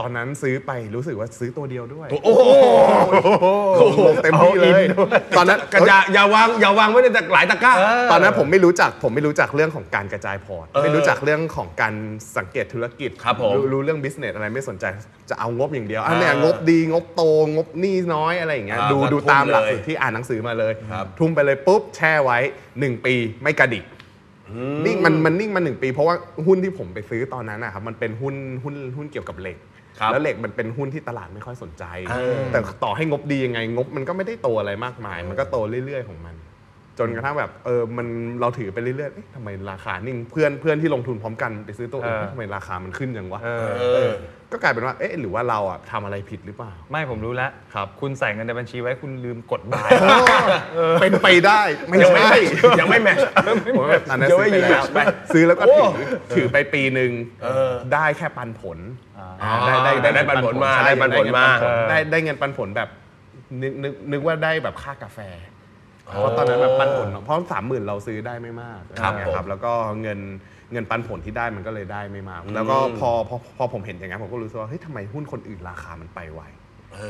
[0.00, 2.42] ตอนนั้นซื้อไปรู้สึกว่าซื้อตัวเดียวด้วย โอ้โห
[4.06, 4.82] ลงเต็มที่เลย
[5.36, 7.72] ตอนนั้นกระจาอย่าวางอย่าวางไว้ในหลายตะกร้า
[8.10, 11.94] ตอนนั้นผมไม่รู้จักผมไม่รู้จักเรื่องของการกระจายพอร์ตเออไม่รู้จักเรื่องของการ
[12.36, 14.84] สังเกตธุรกิจครับผมรู้เรื่องบิสเนสอะไรไม่สนใจ
[15.30, 17.22] จะเอางบอย่างเดียวอันเนี้ยอ่างบดีงบโต
[17.54, 22.38] งบหนี้น้อยอะไรอย่างเงี้ยอ่าดูก็ดูทุ่มตามหลักเลยสูตรที่อ่านหนังสือมาเลยครับทุ่มไปเลยปุ๊บแช่ไว้
[22.72, 23.14] 1 ปี
[23.44, 23.84] ไม่กระดิก
[24.86, 26.14] นิ่งมันมันนิ่งมาหนึ่งปี เพราะว่า
[26.46, 29.56] หุ้นที่ผมไปซื้อตอนนั้นนะครับมันเป็นหุ้นหุ้นหุ้นเกี่ยวกับเหล็ก
[30.00, 36.36] ครับแล้วเหล็กมันเป็นหุ้นที่ตลาดไม่ค่อยสนใจ เออ แต่ต่อให้งบดียังไงงบมันก็ไม่ได้โตอะไรมากมาย มันก็โตเรื่อยๆของมัน
[36.98, 38.06] จนกระทั่งแบบเออมัน
[38.40, 44.12] เราถือไปเรื่อยๆเอ๊ะทำไมราคานิ่งเพื่อนเพื่อนที่ลงทุนพร้อมกันไปซื้อตัวอื่นเออ เอ๊ะทำไมราคามันขึ้นจังวะเออเออ
[44.52, 49.90] ก็กลายเป็นว่าเอ๊ะหรือว่าเราอะทำอะไรผิดหรือเปล่า ไม่ผมรู้แล้วครับ คุณใส่เงินในบัญชีไว้คุณลืมกดบาย
[51.00, 52.38] เป็นไปได้ไม่ยังไม่ใช่
[52.80, 53.26] ยังไม่แมทช์
[53.78, 54.98] ผมแบบอันนั้นยังซื้ไม่อไปแล้วไป
[55.34, 57.10] ซื้อแล้วก็โอ้ถือถือไปปีหนึ่ง
[57.42, 58.78] เออได้แค่ปันผล
[59.42, 59.52] อ๋อ
[59.84, 61.46] ได้ได้ปันผลมาใช่ได้ปันผลมา
[61.90, 62.88] ได้ได้เงินปันผลแบบ
[63.62, 65.18] นึกนึกนึกว่าได้แบบค่ากาแฟ
[66.04, 69.72] เพราะตอนนั้นแบบปันผลเนอะเพราะสามหมื่นเราซื้อได้ไม่มากครับอะไรเงี้ยผมครับแล้วก็
[70.02, 70.18] เงิน
[70.72, 76.42] เงินปันผลที่ได้มันก็เลยได้ไม่มาก แล้วก็พอพอพอผมเห็นอย่างนั้นผมก็รู้สึกว่าเฮ้ยทำไมหุ้นคนอื่นราคามันไปไว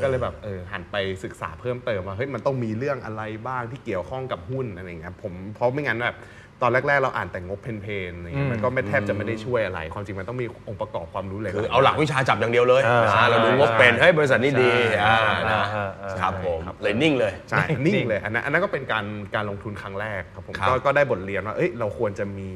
[0.02, 6.16] ก็เลยแบบเออหันไปศึกษาเพิ่มเติมว่าเฮ้ยมันต้องมีเรื่องอะไรบ้างที่เกี่ยวข้องกับหุ้นอะไรเงี้ยผมเพราะไม่งั้นแบบ
[6.62, 14.70] ตอนแรก ๆ เราอ่านแต่งบเพนๆอะไรเงี้ยมันก็ไม่แทบจะไม่ได้ช่วยอะไร ความจริงมันต้องมีองค์ประกอบความรู้เลย คือเอาหลักวิชาจับอย่างเดียวเลยเออนะเราดูงบเป็นเฮ้ยบริษัทนี้ดี
[15.06, 15.18] อ่า
[15.52, 22.48] นะเออเออครับผมเลยนิ่งเลยใช่นิ่งเลยอันนั้นอันนั้นก็เป็นการการลงทุนครั้งแรกครับผมครับก็ก็ได้บทเรียนว่าเอ้ยเราควรจะมี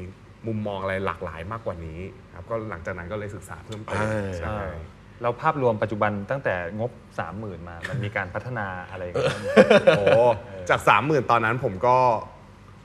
[0.47, 1.99] มุมมองอะไรหลากหลายมากกว่านี้
[2.35, 4.05] ครับก็หลังจากนั้นก็เลยศึกษาเพิ่มเติม
[4.39, 4.57] ใช่
[5.21, 6.91] แล้วภาพรวมปัจจุบันตั้งแต่งบ
[7.29, 9.55] 30,000 มา มันมีการพัฒนาอะไรอย่างเงี้ย
[9.97, 10.03] โอ้
[10.69, 11.97] จาก 30,000 ตอนนั้นผมก็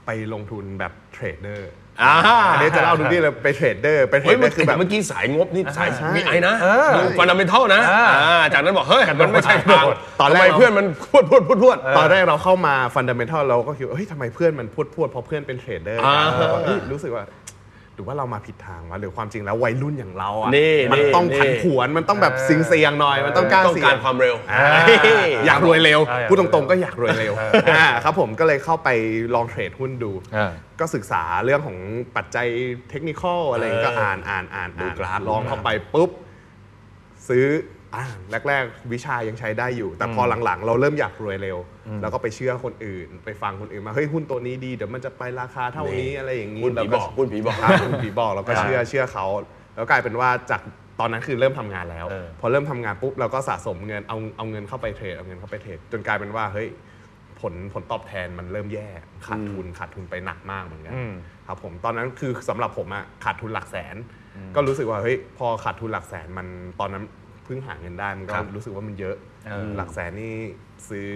[0.09, 1.71] ไปลงทุนแบบเทรดเดอร์
[2.03, 2.15] อ่า
[2.53, 9.85] อันนี้จะเล่าทุกที่เลยไปเทรดเดอร์ไปเทรเฮ้ยดเดเมื่ออร์คือแบบ เมื่อกี้สายงบนี่สายใช่มีไอนะเออfundamentalนะอ่าอ่าจากนั้นบอก เฮ้ยกระโดดมันไม่ใช่ทาง
[10.21, 17.25] ตอนแรก ทำไมเพื่อนมันพรวดพรวดพรวดพรวดตอนแรกเราเข้ามาฟันดัมเ n ทัลเราก็คิดว่าเฮ้ยทำไมเพื่อนมันพูดพูดเพราะเพื่อนเป็นเทรดเดอร์อ่าแล้วก็เฮ้ยรู้สึกว่า
[17.99, 24.65] หรือว่าเรามาผิดทางวะหรือความจริงแล้ววัยรุ่นอย่างเราอะนี่มันนี่ต้องนี่ ผันผวนมันต้องแบบสิงเสียงๆหน่อย มันต้องกล้าเสี่ยง ต้องการ ความเร็วอ่า
[25.47, 27.35] อยากรวยเร็ว อ่าอยากพูดตรงๆก็อยากรวยเร็ว
[27.77, 28.89] อ่าครับผมก็เลยเข้าไป
[29.35, 31.79] ลองเทรดหุ้นดู อ่า ก็ศึกษาเรื่องของ
[32.17, 32.47] ปัจจัย
[32.91, 36.11] เทคนิคอลอะไรอย่างเงี้ยก็อ่านอ่านอ่านดูอ่านกราฟลองเข้าไปปุ๊บ
[37.29, 37.78] ซื้ออ่า
[38.49, 41.59] แรกๆ วิชายังใช้ได้อยู่ แต่พอหลังๆ เราเริ่มอยากรวยเร็ว
[42.03, 49.27] แล้วก็ไปเชื่อคนอื่น ไปฟังคนอื่นมา เฮ้ย หุ้นตัวนี้ดี เดี๋ยวมันจะไปราคาเท่านี้อะไรอย่างนี้หุ้นผีเราบอกหุ้นผีบอกครับหุ้นผีบอกเราก็เชื่อเชื่อเขา
[49.75, 50.61] แล้วกลายเป็นว่าจาก
[51.01, 56.69] ตอนนั้นคือเริ่มทำงานแล้วเออพอเริ่มทำงานปุ๊บเราก็สะสมเงินเอาเอาเงินเข้าไปเทรดเอาเงินเข้าไปเทรดจนกลายเป็นว่าเฮ้ย
[57.41, 58.89] ผลผลตอบแทนมันเริ่มแย่
[59.27, 61.13] ขาดทุนขาดทุนไปหนักมากเหมือนกันอืม
[61.47, 63.97] ครับผมตอนนั้นคือสำหรับผมอะขาดทุนหลักแสน
[64.55, 66.47] ก็รู้สึกว่าเฮ้ยพอขาดทุนหลักแสนมัน
[66.81, 70.35] ตอนนั้นเพิ่งหาเงินได้มันก็ครับรู้สึกว่ามันเยอะ เออหลักแสนนี่
[70.89, 71.11] ซื้อ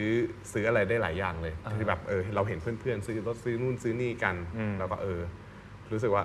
[0.53, 4.37] ซื้ออะไรได้หลายอย่างเลยคือแบบเออเราเห็นเพื่อนๆซื้อรถซื้อนู่นซื้อนี่กัน
[4.79, 5.21] แล้วก็เออ
[5.92, 6.25] รู้สึกว่า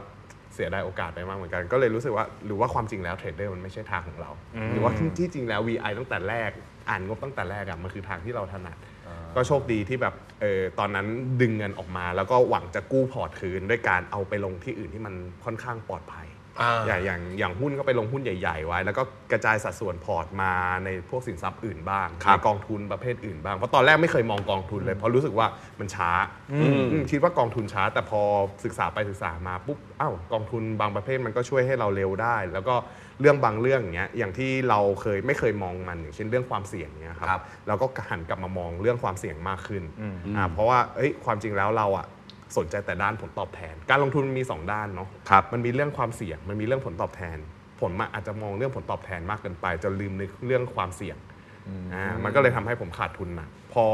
[0.53, 4.31] เสียดายโอกาสไปมากเหมือนกัน ก็เลยรู้สึกว่าหรือว่าความจริงแล้วเทรดเดอร์มันไม่ใช่ทางของเรา
[4.71, 6.51] หรือว่าที่จริงแล้ว VI ตั้งแต่แรก
[6.89, 8.77] อ่านงบตั้งแต่แรกอะมันคือทางที่เราถนัด
[9.35, 11.07] ก็โชคดีที่แบบเออตอนนั้น
[11.41, 15.13] ดึงเงินออกมา แล้วก็หวังจะกู้พอร์ตคืนด้วยการเอาไปลงที่อื่นที่มัน
[15.45, 16.26] ค่อนข้างปลอดภัย
[16.61, 20.53] อ่าอย่างอย่างอย่างหุ้นก็ไปลงหุ้นใหญ่ ๆ ไว้ แล้วก็กระจายสัดส่วนพอร์ตมา
[20.85, 25.47] ในพวกสินทรัพย์อื่นบ้างครับในกองทุนประเภทอื่นบ้างเพราะตอนแรกไม่เคยมองกองทุนเลย เพราะรู้สึกว่า
[25.79, 26.09] มันช้า
[26.53, 26.67] อื
[26.99, 28.21] มคิดว่ากองทุนช้า แต่พอ
[28.63, 32.75] ศึกษาไปศึกษามาปุ๊บอ้าวกองทุนบางประเภทมันก็ช่วยให้เราเร็วได้ แล้วก็
[33.21, 39.83] เรื่องบางเรื่องอย่างเงี้ยอย่างที่เราเคยไม่เคยมองมันอย่างเช่นเรื่องความเสี่ยงเนี้ยครับครับเราก็หันกลับมามองเรื่องความเสี่ยงมากขึ้น
[40.35, 42.07] อ่าเพราะว่าเอ้ยความจริงแล้วเราอะ
[42.57, 47.37] สนใจแต่ด้านผลตอบแทน การลงทุนมีสองด้านเนาะครับมันมีเรื่องความเสี่ยง มันมีเรื่องผลตอบแทน
[47.81, 51.17] ผลมาอาจจะมองเรื่องผลตอบแทนมากเกินไปจนลืมนึกเรื่องความเสี่ยง
[51.93, 53.85] อ่ามันก็เลยทำให้ผมขาดทุนหนักพอ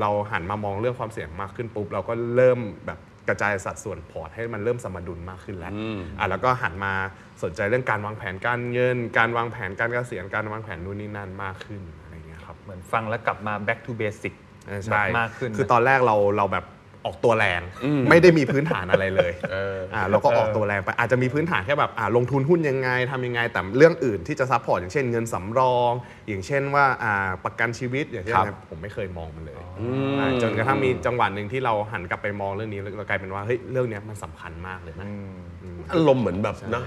[0.00, 5.72] เราหันมามองเรื่องความเสี่ยงมากขึ้นปุ๊บเราก็เริ่มแบบกระจายสัดส่วนพอร์ตให้มันเริ่มสมดุลมากขึ้นแล้ว
[6.18, 6.92] อะแล้วก็หันมา
[7.42, 14.34] สนใจเรื่องการวางแผนการเงิน การวางแผนการเกษียณการวางแผนนู่นนี่นั่นมากขึ้นอะไรอย่างเงี้ยครับเหมือนฟังแล้วกลับมา back to basic
[14.66, 16.64] เออใช่มากขึ้น คือตอนแรกเราเราแบบ
[17.06, 17.60] ออกตัวแรง
[18.10, 19.32] ไม่ได้มีพื้นฐานอะไรเลย
[19.94, 25.92] อ่าเราก็ออกตัวแรงไปอาจจะมีพื้นฐานแค่แบบอ่าลงทุนหุ้นยังไงทำยังไง แต่เรื่องอื่นที่จะ support อย่างเช่นเงินสำรอง
[26.28, 35.06] อย่างเช่นว่าอ่าประกันชีวิตอย่างเช่นครับอะไรผมไม่เคยมองมันเลยจนกระทั่งมีจังหวะหนึ่งที่เราหันกลับไปมองเรื่องนี้แล้วเรากลายเป็นว่าเฮ้ยเรื่องเนี้ยมันสำคัญมากเลยนะ
[35.92, 36.82] อารมณ์เหมือนแบบนะ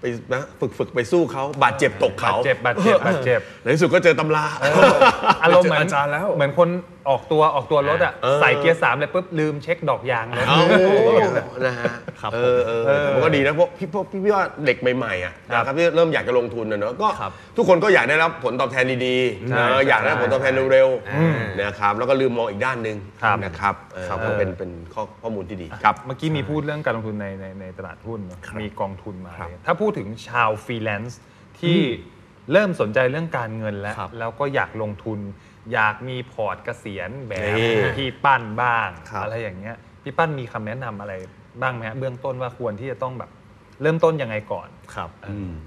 [0.00, 4.46] ไปนะฝึกฝึกไปสู้เขาบาดเจ็บตกเขาบาดเจ็บบาดเจ็บบาดเจ็บในที่สุดก็เจอตำรา
[5.42, 6.68] อารมณ์เหมือนอาจารย์แล้วเหมือนคน
[7.08, 10.58] ออกตัวออกตัวรถอะเออ ใส่เกียร์สามเลยปุ๊บลืมเช็คดอกยางรถ เอา
[11.66, 11.86] นะฮะ
[12.20, 19.16] ครับเออเออแต่มันก็ดีนะพวกพี่พวกพี่พี่ว่าเด็กใหม่ๆอะครับนะครับที่เริ่มอยากจะลงทุนนะเนอะก็ครับทุกคนก็อยากได้รับผลตอบแทนดี
[19.48, 31.18] ใช่ๆเอออยากได้รับผลตอบแทนเร็วอืมๆนะครับแล้วก็ลืมมองอีกด้านหนึ่งครับ นะครับเออครับ ก็เป็นเป็นข้อข้อมูลที่ดีครับ เมื่อกี้มีพูดเรื่องการลงทุนในในในตลาดหุ้นเนอะมีกองทุนมา ครับถ้าพูดถึงชาวฟรีแลนซ์
[31.60, 31.80] ที่
[32.52, 35.18] เริ่มสนใจเรื่องการเงินแล้ว ครับแล้วก็อยากลงทุน
[35.72, 41.12] อยากมีพอร์ตเกษียณแบบนี่พี่ปั้นบ้างครับ อะไรอย่างเงี้ยพี่ปั้นมีคำแนะนำอะไร
[41.60, 43.30] บ้างไหมฮะเบื้องต้นว่าควรที่จะต้องแบบ
[43.82, 45.10] เริ่มต้นยังไงก่อน ครับ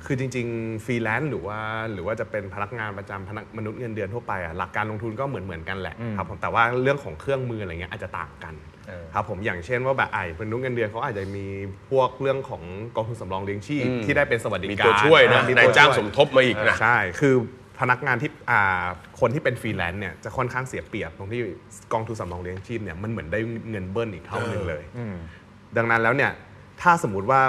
[0.05, 1.59] คือจริงๆ ฟรีแลนซ์หรือว่า
[1.93, 8.53] หรือว่าจะเป็นพนักงานประจำพนักมนุษย์เงินเดือนทั่วไปอะหลักการลงทุนก็เหมือนเหมือนๆกันแหละอืมครับผมแต่ว่าเรื่องของเครื่องมืออะไรเงี้ยอาจจะต่างกัน
[8.87, 11.45] เออครับผมอย่างเช่นว่าแบบไอ้มนุษย์เงินเดือนเขาอาจจะมี
[11.89, 12.63] พวกเรื่องของ
[12.95, 17.35] กองทุนสำรองเลี้ยงชีพอืม ที่ได้เป็นสวัสดิมีการตัวช่วยนะมีนายตัวจ้างช่วยสมทบมาอีกนะ ใช่ คือ
[17.79, 18.85] พนักงานที่อ่า
[19.19, 21.41] คนที่เป็นฟรีแลนซ์เนี่ยจะค่อนข้างเสียเปรียบตรงที่
[21.93, 25.15] กองทุนสำรองเลี้ยงชีพเนี่ยมันเหมือนได้เงินเบิ้ลอีกเท่านึงเลยอืม
[25.77, 26.31] ดังนั้นแล้วเนี่ย
[26.81, 27.41] ถ้าสมมติว่า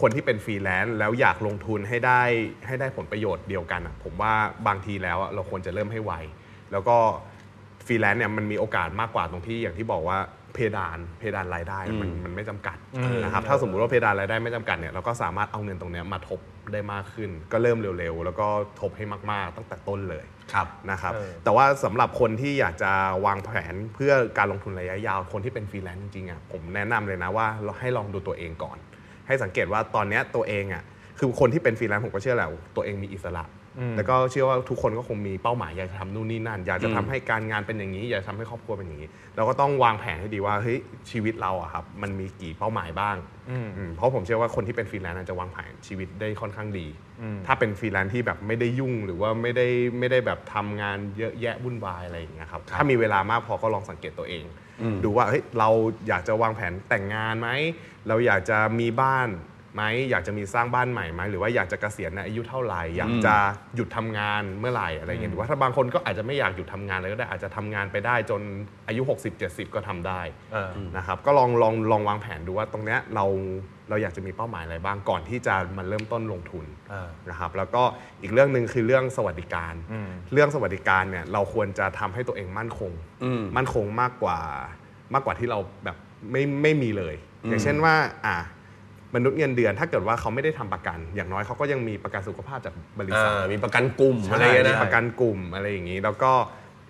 [0.00, 2.22] คนที่เป็นฟรีแลนซ์แล้วอยากลงทุนให้ได้
[2.66, 4.32] ให้ได้ผลประโยชน์เดียวกันอะผมว่า
[4.66, 6.12] บางทีแล้วอะเราควรจะเริ่มให้ไว
[6.72, 6.96] แล้วก็
[7.86, 10.18] ฟรีแลนซ์เนี่ยมันมีโอกาสมากกว่าตรงที่อย่างที่บอกว่า
[10.54, 12.76] เพดานเพดานรายได้มันมันไม่จำกัด
[13.24, 16.40] นะครับถ้าสมมุติว่าเพดานรายได้ไม่จำกัดเนี่ยเราก็สามารถเอาเงินตรงเนี้ยมาทบ
[16.72, 18.46] ได้มากขึ้น ก็เริ่มเร็วๆ แล้วก็
[18.80, 22.92] ทบให้มากๆ ตั้งแต่ต้นเลยครับนะครับเออแต่ว่าสำหรับคนที่อยากจะ
[23.26, 28.78] วางแผนเพื่อการลงทุนระยะยาวคนที่เป็นฟรีแลนซ์จริงๆอะผมแนะนำเลยนะว่าเราให้ลองดูตัวเองก่อน
[29.26, 30.82] ให้สังเกตว่าตอนเนี้ยตัวเองอะ
[31.18, 33.44] คือคนที่เป็นฟรีแลนซ์ผมก็เชื่อแหละตัวเองมีอิสระ
[33.96, 40.78] แล้วก็เชื่อว่าทุกคนก็คงมีเป้าหมายอยากจะทำนู่นนี่นั่น อยากจะทำให้การงานเป็นอย่างนี้ อยากจะทำให้ครอบครัวเป็นอย่างนี้ เราก็ต้องวางแผนให้ดีว่าเฮ้ย
[41.10, 43.16] ชีวิตเราอะครับมันมีกี่เป้าหมายบ้าง
[43.50, 46.86] อืมเพราะผมเชื่อว่าคนที่เป็นฟรีแลนซ์อะจะวางแผนชีวิตได้ค่อนข้างดี
[47.46, 49.66] ถ้าเป็นฟรีแลนซ์ที่แบบไม่ได้ยุ่งหรือว่าไม่ได้
[49.98, 54.44] ไม่ได้แบบทำงานเยอะแยะวุ่นวายอะไรอย่างเงี้ยครับถ้ามีเวลามากพอก็ลองสังเกตตัวเอง
[55.04, 55.68] ดูว่าเฮ้ยเรา
[56.08, 57.48] อยากจะวางแผนแต่งงานไหม
[58.08, 59.28] เราอยากจะมีบ้าน
[59.74, 63.34] ไหมอยากจะมีสร้างบ้านใหม่ไหมหรือว่าอยากจะเกษียณในอายุเท่าไหร่อยากจะ
[63.76, 68.42] หยุดทำงานเมื่อไหร่อะไรอย่างเงี้ยหรือว่าถ้าบางคนก็อาจจะไม่อยากหยุดทำงานเลยก็ได้อาจจะทำงานไปได้จน
[68.88, 69.02] อายุ
[69.38, 70.20] 60-70 ก็ทำได้
[70.52, 73.26] เออนะครับก็ลองลองลองวางแผนดูว่าตรงเนี้ยเรา
[73.88, 77.82] เราอยากจะมีเป้าหมายอะไรบ้างก่อนที่จะมาเริ่มต้นลงทุนอ่านะครับแล้วก็
[78.22, 82.92] อีกเรื่องหนึ่งคือเรื่องสวัสดิการอืมเรื่องสวัสดิการเนี่ยเราควรจะทำให้ตัวเองมั่นคง
[83.56, 84.38] มั่นคงมากกว่า
[85.14, 85.96] มากกว่าที่เราแบบ
[86.30, 87.14] ไม่ไม่มีเลย
[87.48, 87.94] อย่างเช่นว่า
[88.26, 88.36] อ่า
[89.14, 96.32] มนุษย์เงินเดือน ถ้าเกิดว่าเขาไม่ได้ทำประกัน อย่างน้อยเขาก็ยังมีประกันสุขภาพจากบริษัทอ่ามีประกันกลุ่มอะไรใช่เงี้ยมีนะประกันกลุ่มอะไรอย่างนี้ แล้วก็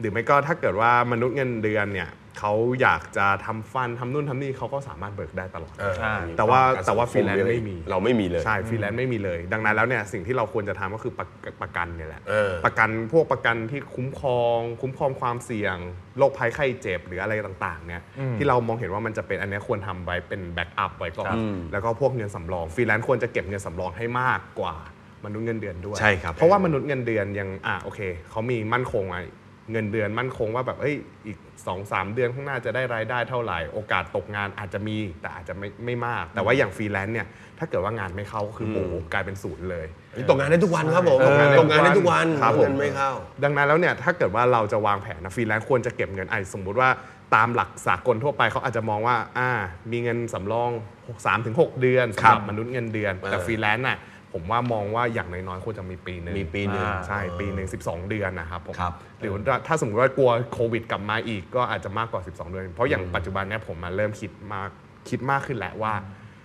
[0.00, 11.26] หรือไม่ก็ถ้าเกิดว่ามนุษย์เงินเดือนเนี่ย เขาอยากจะทำฟันทำนู่นทำนี่เขาก็สามารถเบิกได้ตลอดเออใช่มีแต่ว่าประกันแต่ว่าสังคฟรีแลนซ์ไม่มี เราไม่มีเลย ใช่ฟรีแลนซ์ไม่มีเลย ดังนั้นแล้วเนี่ยสิ่งที่เราควรจะทำก็คือประ
[11.62, 15.76] ประกันเนี่ยแหละเออประกันพวกประกันที่คุ้มครอง คุ้มครองความเสี่ยง
[16.18, 18.02] โรคภัยไข้เจ็บหรืออะไรต่างๆเนี่ย
[18.36, 21.38] ที่เรามองเห็นว่ามันจะเป็นอันเนี้ยควรทำไว้เป็น backup ไว้ก่อนครับ
[21.72, 24.76] แล้วก็พวกเงินสำรองฟรีแลนซ์ควรจะเก็บเงินสำรองให้มากกว่า
[25.24, 29.22] มนุษย์เงินเดือนด้วย ใช่ครับ เพราะว่ามนุษย์เงินเดือนยังอะโอเคเขามีมั่นคงไว้
[29.72, 30.94] เงินเดือนมั่นคงว่าแบบเอ้ย
[31.26, 37.26] อีก2อสเดือนข้างหน้าจะได้รายได้เท่าไหร่ โอกาสตกงานอาจจะมีแต่อาจจะไม่ไม่มาก แต่ว่าอย่างฟรีแลนซ์เนี่ย
[37.58, 43.10] ถ้าเกิดว่างานไม่เข้าก็คือโอ้โหกลายเป็นศูนย์เลยนี่ตกงานได้ทุกวันครับผมเออตกงานได้ทุกวันครับผมเงินไม่เข้า
[43.44, 46.90] ดังนั้นแล้วเนี่ยถ้าเกิดว่าเราจะวางแผนนะฟรีแลนซ์ควรจะเก็บเงินไอ้สมมุติว่า
[47.34, 49.50] ตามหลักสากลทั่วไปเขาอาจจะมองว่าอ่า
[49.92, 50.70] มีเงินสำรอง
[51.26, 53.98] 3-6 เดือนสำหรับมนุษย์เงินเดือนแต่เออฟรีแลนซ์น่ะ
[54.34, 64.68] ผมว่ามองว่าอย่างน้อยๆควรจะมีปีหนึ่งมีปีหนึ่งใช่ปีหนึ่ง12 เดือนนะครับผมครับ หรือว่าถ้าสมมติว่ากลัวโควิดกลับมาอีกก็อาจจะมากกว่า 12 เดือน เพราะอย่างปัจจุบันเนี่ยผมมาเริ่มคิดมาก
[65.08, 65.92] คิดมากขึ้นแล้วว่า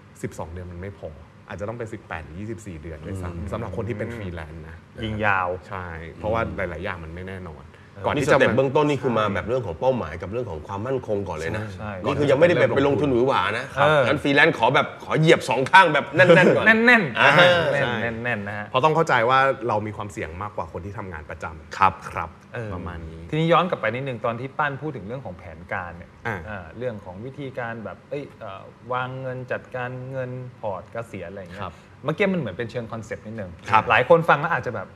[0.02, 1.10] 12 เดือนมันไม่พอ
[1.48, 7.64] อาจจะต้องเป็น 18หรือ24 เดือนด้วยซ้ำสำหรับคนที่เป็นฟรีแลนซ์นะยิงยาว ใช่ เพราะว่าหลาย ๆ อย่างมันไม่แน่นอน
[8.06, 28.62] ก่อนนี่ที่จะ step มาเบื้องต้นนี่คือมาแบบเรื่องของเป้าหมายกับเรื่องของความมั่นคงก่อนเลยนะใช่นี่คือยังไม่ได้แบบไปลงทุนหวือหวานะเอองั้นฟรีแลนซ์ขอแบบขอเหยียบสองข้างแบบแน่นๆก่อนแน่นแน่นๆอ่าแน่นใช่แน่นแน่นๆนะฮะเพราะต้องเข้าใจว่าเรามีความเสี่ยงมากกว่าคนที่ทำงานประจำครับครับเออประมาณนี้ ทีนี้ย้อนกลับไปนิดนึงตอนที่ปั้นพูดถึงเรื่องของแผนการเนี่ยอ่าอ่าเรื่องของวิธีการแบบเอ้ยเอ่อ
[28.94, 34.88] วางเงินจัดการเงินพอร์ตเกษียณอะไรอย่างเงี้ยครับเมื่อกี้มันเหมือนเป็นเชิง concept นิดนึงครับหลายคนฟังแล้วอาจจะแบบ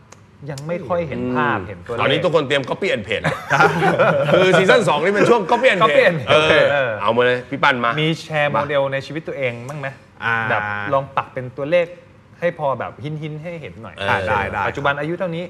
[0.49, 3.36] ยังไม่ค่อยเห็นภาพเห็นตัวเลข ตอนนี้ทุกคนเตรียม copy and paste แล้ว
[4.34, 9.88] คือซีซั่น2นี่เป็นช่วง copy and copy paste and paste เออ เอามาเลยพี่ปั้นมา มีแชร์โมเดลในชีวิตตัวเองบ้างไหม
[10.23, 10.62] อ่า แบบ
[10.93, 11.86] ลองปักเป็นตัวเลข
[12.39, 15.45] ให้พอแบบหินหินๆให้เห็นหน่อย เออ ได้ได้ ปัจจุบันอายุเท่านี้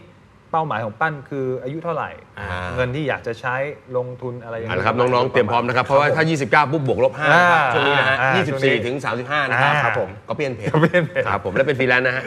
[0.52, 3.56] เป้าหมายของปั้นคืออายุเท่าไหร่ อ่า เงินที่อยากจะใช้
[3.98, 12.24] ลงทุนอะไรอย่าง เอาละครับน้องๆ เตรียมพร้อมนะครับ เพราะว่าถ้า 29 ปุ๊บบวกลบ5นะครับอ่าช่วงนี้นะฮะอ่าช่วงนี้24 ถึง 35 นะครับอ่า ครับผมก็เปลี่ยนเพจก็เปลี่ยนเพจครับผมแล้วเป็นฟรีแลนซ์นะฮะ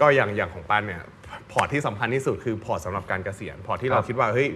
[0.00, 1.00] ก็อย่างอย่างของปั้นเนี่ย
[1.52, 4.48] พอร์ตที่สำคัญที่สุดคือพอร์ตสำหรับการเกษียณพอร์ตที่เราครับคิดว่าเฮ้ย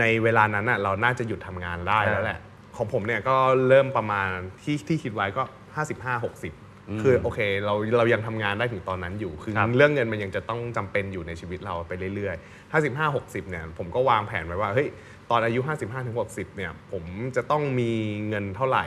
[0.00, 2.38] ในเวลานั้นน่ะเราน่าจะหยุดทำงานได้แล้วแหละ
[2.76, 3.36] ของผมเนี่ยก็
[3.68, 4.28] เริ่มประมาณ
[4.62, 5.42] ที่ที่คิดไว้ก็
[5.82, 14.88] 55 60 คือโอเคเราเรายังทำงานได้ถึงตอนนั้นอยู่คือครับเรื่องเงินมันยังจะต้องจำเป็นอยู่ในชีวิตเราไปเรื่อยๆ 55 60 เนี่ยผมก็วางแผนไว้ว่าเฮ้ย
[15.30, 17.04] ตอนอายุ 55ถึง60 เนี่ยผม
[17.36, 17.90] จะต้องมี
[18.28, 18.86] เงินเท่าไหร่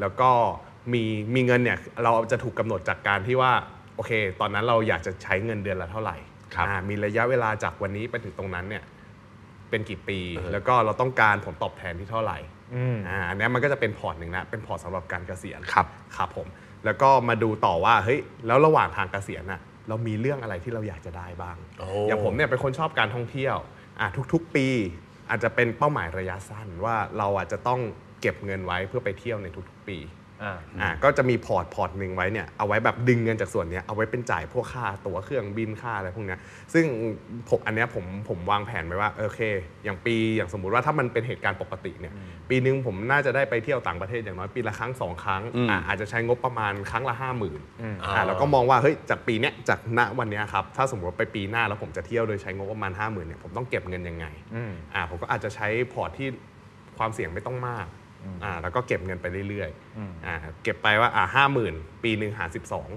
[0.00, 0.30] แล้วก็
[0.92, 1.02] มี
[1.34, 3.52] มีเงินเนี่ยเราจะถูกกำหนดจากการที่ว่า
[3.96, 6.29] โอเค ตอนนั้นเราอยากจะใช้เงินเดือนละเท่าไหร่ครับ
[6.66, 8.84] อ่ามีระยะเวลาจากวันนี้ไปถึงตรงนั้นเนี่ย
[9.70, 10.18] เป็นกี่ปี
[10.52, 12.38] แล้วก็เราต้องการผลตอบแทนที่เท่าไหร่
[12.74, 15.86] อืมอ่าอันเนี้ยมันก็จะเป็นพอร์ตหนึ่งนะเป็นพอร์ตสำหรับการเกษียณครับ
[16.16, 16.46] ครับผม
[16.84, 23.56] แล้วก็มาดูต่อว่าเฮ้ยแล้วระหว่างทางเกษียณน่ะเรามีเรื่องอะไรที่เราอยากจะได้บ้างโอ้อย่างผมเนี่ยเป็นคนชอบการท่องเที่ยว
[24.00, 24.66] อะทุกๆ ปี
[25.30, 27.80] อาจจะเป็นเป้าหมายระยะสั้นว่าเราอาจจะต้อง
[28.20, 29.98] เก็บเงินไว้เพื่อไปเที่ยวในทุกๆ ปี
[30.42, 36.38] อ่าอะก็จะมีพอร์ตพอร์ตหนึ่งไว้เนี่ยเอาไว้แบบดึงเงินจากส่วนเนี้ยเอาไว้เป็นจ่ายพวกค่าตั๋วเครื่องบินค่าอะไรพวกเนี้ย
[36.74, 36.84] ซึ่ง
[37.48, 39.40] ผมอันเนี้ยผมผมวางแผนไว้ว่าโอเค
[39.84, 42.12] อย่างปีอย่างสมมุติว่าถ้ามันเป็นเหตุการณ์ปกติเนี่ย
[42.50, 47.60] ปีหนึ่งผมน่าจะได้ไปเที่ยวต่างประเทศอย่างน้อยปีละครั้งสองครั้งอะอาจจะใช้งบประมาณครั้งละห้าหมื่น
[48.04, 56.28] อ่าเราก็มองว่าเฮ้ยจากปีเนี้ยจากณวันเนี้ยครับถ้าสมมติว่าไปปีหน้าแล้วผมจะเที่ยวโดยใช้งบประมาณ5 0,000เนี่ยผมต้องเก็บเงินยังไงอืมอ่าผมก็อาจจะใช้พอร์ตที่
[56.98, 57.86] ความเสี่ยงไม่ต้องมาก
[58.44, 62.88] อ่าแล้วก็เก็บเงินไปเรื่อยๆอ่าเก็บไปว่าอ่าห้าหมื่นปีหนึ่งหารสิบสอง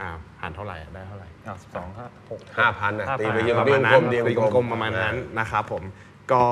[0.00, 0.10] อ่า
[0.40, 5.82] หารเท่าไหร่อะได้เท่าไหร่อ่าสองห้าหก5,000นะตีไป5,000เยอะประตีมาณกนั้ลนมๆตีตีกกลลมมๆๆประมาณนั้นนะครับผม
[6.32, 6.42] ก็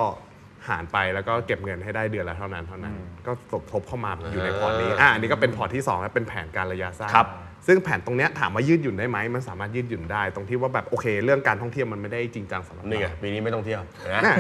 [0.69, 2.95] หารไปแล้วก็เก็บเงินให้ได้เดือนละเท่านั้นเท่านั้น
[3.27, 7.29] ก็สมทบเข้ามาอยู่ในพอร์ตนี้อ่าอันนี้ก็เป็นพอร์ตที่2แล้วเป็นแผนการระยะสั้นครับ
[7.67, 13.81] ซึ่งแผนตรงเนี้ยถามว่ายืดหยุ่นได้ไหมมันสามารถยืดหยุ่นได้ ตรงที่ว่าแบบโอเค เรื่องการท่องเที่ยวมันไม่ได้จริงจังสำหรับนี่ไงเราปีนี้ไม่ต้องเที่ยว
[14.13, 14.35] นะน่ะ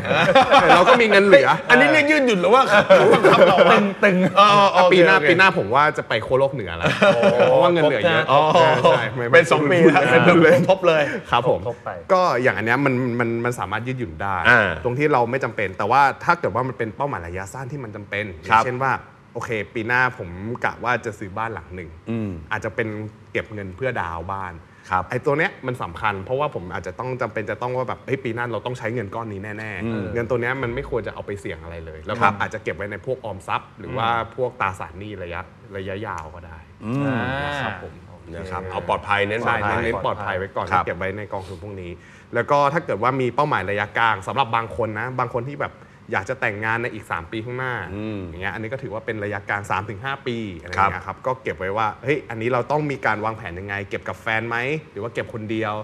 [0.60, 2.62] แต่เราก็มีเงินเหลือ อันนี้เรียกยืดหยุ่นหรือว่า
[3.12, 6.86] บังคับเราตึงตึงอะปีหน้าปีหน้าผมว่าจะไปโคโลกเหนือแล้ว
[7.48, 18.92] เพราะว่าเงินเหลือเยอะอ๋อใช่ใช่ไม่ไม่เป็นสองปีแล้วเป็นพูดเลยทบเลยครับผมทบไปก็อย่างอันเนี้ยมันมันมันสามารถยืดหยุ่นได้อ่าตรงที่เราไม่จำเป็น แต่ว่าถ้าเกิดว่ามันเป็นเป้าหมายระยะสั้นที่มันจำเป็นอครัย่าบงเช่นว่า
[19.36, 20.28] โอเค ปีหน้าผม
[20.64, 22.88] กะว่าจะซื้อบ้านหลังหนึ่งอืมอาจจะเป็น
[23.32, 24.54] เก็บเงินเพื่อดาวน์บ้าน
[24.90, 35.40] ครับไอ้ตัวเนี้ยมันสำคัญ เพราะว่าผมอาจจะต้องจำเป็นจะต้องว่าแบบเฮ้ยปีหน้าเราต้องใช้เงินก้อนนี้แน่ๆ เงินตัวเนี้ยมันไม่ควรจะเอาไปเสี่ยงอะไรเลย แล้วคก็รับอาจจะเก็บไว้ในพวกออมทรัพย์ หรือว่าพวกตราสารหนี้ระยะ
[35.76, 36.58] ระยะยาวก็ได้
[37.46, 37.94] นะครับผม
[38.34, 41.90] นะครับเอาปลอดภัยเน้นปลใช่อดภัยเน้นปลอดภัยไว้ก่อนครับเก็บไว้ในกองทุนพวกนี้
[42.34, 45.72] แล้วก็ถ้าเกิดว่ามีเป้าหมายระยะกลางสำหรับบางคนนะบางคนที่แบบ
[46.12, 49.62] อยากจะแต่งงานในอีก 3 ปีข้างหน้าอืมอย่างเงี้ยอันนี้ก็ถือว่าเป็นระยะกลาง
[49.94, 54.56] 3-5 ปีอะไรครับเงี้ยครับก็เก็บไว้ว่าเฮ้ยอันนี้เราต้องมีการวางแผนยังไง เก็บกับแฟนไหม
[54.92, 55.74] หรือว่าเก็บคนเดียว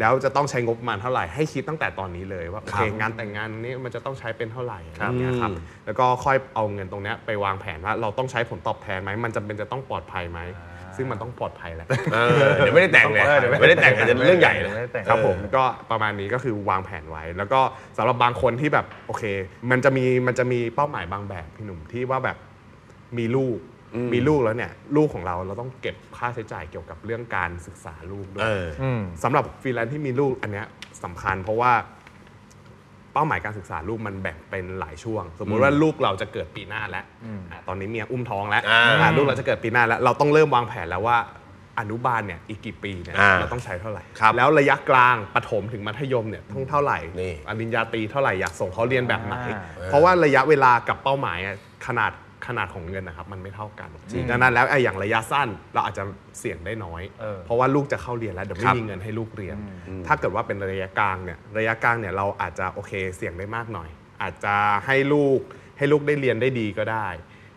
[0.00, 10.40] แล้วจะต้องใช้งบประมาณเท่าไหร่ให้คิดตั้งแต่ตอนนี้เลยว่าโอเคงานแต่งงานนี้มันจะต้องใช้เป็นเท่าไหร่อะไรเงี้ยครับอืมแล้วก็ค่อยเอาเงินตรงเนี้ยไปวางแผนว่าเราต้องใช้ผลตอบแทนไหมมันจำเป็นจะต้องปลอดภัยไหม
[10.96, 17.60] ซึ่งมันต้องปลอดภัยแหละ เออเดี๋ยวไม่ได้แต่งไงเออเดี๋ยวไม่ไม่ได้แต่งอาจจะเรื่องใหญ่เลยไม่ได้แต่ง ครับผมก็ประมาณนี้ก็คือวางแผนไว้ แล้วก็
[17.96, 19.24] สำหรับบางคนที่แบบโอเค
[19.70, 22.36] มันจะมีมันจะมีเป้าหมายบางแบบพี่หนุ่มที่ว่าแบบ
[23.18, 23.58] มีลูก
[24.12, 30.66] มีลูกแล้วเนี่ย ลูกของเราเราต้องเก็บค่าใช้จ่ายเกี่ยวกับเรื่องการศึกษาลูกด้วเอยออืมสำหรับฟรีแลนซ์ที่มีลูกอันเนี้ย
[31.04, 31.72] สำคัญเพราะว่า
[33.14, 37.04] เป้าหมายการศึกษาลูกมันแบ่งเป็นหลายช่วง สมมุติว่าลูกเราจะเกิดปีหน้าแล้ว
[37.50, 41.18] อะตอนนี้เมียอุ้มท้องแล้วอ่า อะลูกเราจะเกิดปีหน้าแล้ว เราต้องเริ่มวางแผนแล้วว่า
[41.80, 52.12] อนุบาลเนี่ยอีกกี่ปีเนี่ยอ่าเราต้องใช้เท่าไหร่ ครับแล้วระยะกลางประถมถึงมัธยมเนี่ยต้องเท่าไหร่นี่ปริญญาตรีเท่าไหร่อยากส่งเขาเรียนแบบไหน อ่า เพราะว่าระยะเวลากับเป้าหมายอะขนาด
[52.46, 53.90] ขนาดของเงินนะครับมันไม่เท่ากัน
[54.30, 56.04] ดังนั้นแล้วไอ้อย่างระยะสั้นเราอาจจะ
[56.38, 59.56] เสี่ยงได้น้อยเออเพราะว่าลูกจะเข้าเรียนแล้วเดี๋ยวคไม่รับมีเงินให้ลูกเรียน
[60.06, 63.88] ถ้าเกิดว่าเป็นระยะกลางเนี่ยระยะกลางเนี่ยเราอาจจะโอเคเสี่ยงได้มากหน่อย
[64.22, 64.54] อาจจะ
[64.86, 65.40] ให้ลูก
[65.78, 67.08] ให้ลูกได้เรียนได้ดีก็ได้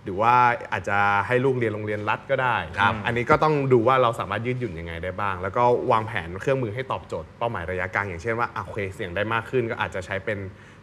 [0.03, 0.35] หรือว่า
[0.73, 10.39] อาจจะให้ลูกเรียนโรงเรียนรัฐก็ได้ครับอันนี้ก็ต้องดูว่าเราสามารถยืดหยุ่นยังไงได้บ้าง แล้วก็วางแผนเครื่องมือให้ตอบโจทย์เป้าหมายระยะกลางอย่างเช่นว่าอะโอเคเสี่ยงได้มากขึ้นก็อาจจะใช้เป็น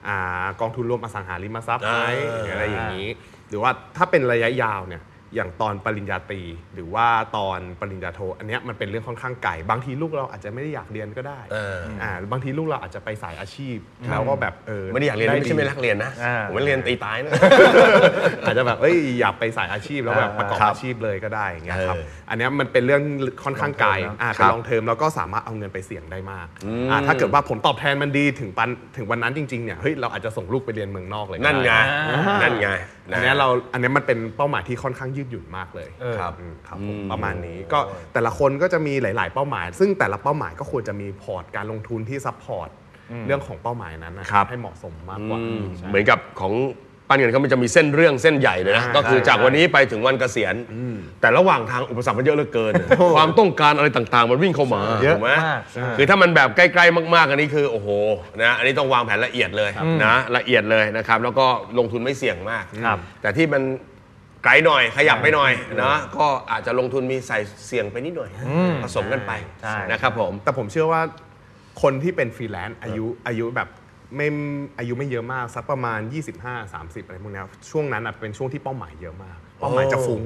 [0.09, 1.97] อ่ากองทุนรวมอสังหาริมทรัพย์ไหม
[2.31, 5.03] อ่าหรืออะไรอย่างนี้ห รือว่าถ้าเป็นระยะยาวเนี่ย
[5.35, 6.43] อย่างตอนปริญญาตรี
[6.75, 13.77] หรือว่าตอนปริญญาโท อันเนี้ยมันเป็นเรื่องค่อนข้างไกลบางทีลูกเราอาจจะไม่ได้อยากเรียนก็ได้เอออ่าบางทีลูกเราอาจจะไปสายอาชีพ
[14.11, 17.33] แล้วก็แบบเออไม่ได้อยากเรียนไม่ใช่ไม่รักเรียนนะอ่าผมไม่เรียนตีตายนะ
[18.45, 23.03] อาจจะแบบเอ้ยอยากไปสายอาชีพแล้วแบบประกอบครับอาชีพเลยก็ได้อย่างเงี้ยครับเอออันเนี้ยมันเป็นเรื่อง
[23.45, 26.47] ค่อนข้างไกล Long term นะอ่าครัเป็นบลองเทอมแล้วก็สามารถเอาเงินไปเสี่ยงได้มาก
[26.91, 31.79] อ่าถ้าเกิดว่าผลตอบแทนมันดีถึงปันถึงวันนั้นจริงๆเนี่ยเฮ้ยเราอาจจะส่งลูกไปเรียนเมืองนอกเลยก็นั่นไงด้
[32.43, 32.69] นั่นไง
[33.15, 37.79] อันเนี้ยเราอันเนี้ยมันเป็นเป้าหมายที่ค่อนข้างยืดหยุ่นมากเลยเออครับอืมครับผมประมาณนี้ก็
[38.15, 42.69] แต่ละคนก็จะมีหลาย ๆ เป้าหมาย ซึ่งแต่ละเป้าหมายก็ควรจะมีพอร์ตการลงทุนที่ซัพพอร์ต
[43.27, 46.55] เรื่องของเป้าหมายนั้นนะครับ ให้เหมาะสมมากกว่าอืมใช่ เหมือนกับของ
[47.09, 50.55] ปั้นเงินเขามันจะมีเส้นเรื่องเส้นใหญ่เลยนะอ่าก็คือใช่จากวันนี้ไปถึงวันเกษียณ
[51.21, 52.73] แต่ระหว่างทางอุปสรรคมันเยอะเหลือเกิน
[53.17, 57.89] ความต้องการอะไรต่างๆ มันวิ่งเข้ามาเยอะถูกไหมมากใช่คือถ้ามันแบบใกล้ๆมากๆอันนี้คือโอ้โห
[58.43, 59.71] นะอันนี้ต้องวางแผนละเอียดเลย
[60.05, 61.47] นะละเอียดเลยนะครับแล้วก็
[61.79, 63.63] ลงทุนไม่เสี่ยงมาก ครับ แต่ที่มัน
[64.45, 65.53] ไกลหน่อยขยับไปหน่อย
[65.83, 68.31] นะก็อาจจะลงทุนมีใส่เสี่ยงไปนิดหน่อย
[68.83, 71.03] ผสมกันไปใช่ นะครับผม แต่ผมเชื่อว่า
[71.83, 73.69] คนที่เป็นฟรีแลนซ์อายุอายุแบบ
[74.17, 74.29] ไม่
[74.79, 75.99] อายุไม่เยอะมาก สักประมาณ
[76.39, 80.23] 25 30 อะไรพวกเนี้ยช่วงนั้นอะเป็นช่วงที่เป้าหมายเยอะมาก เป้าหมายจะฟุ้ง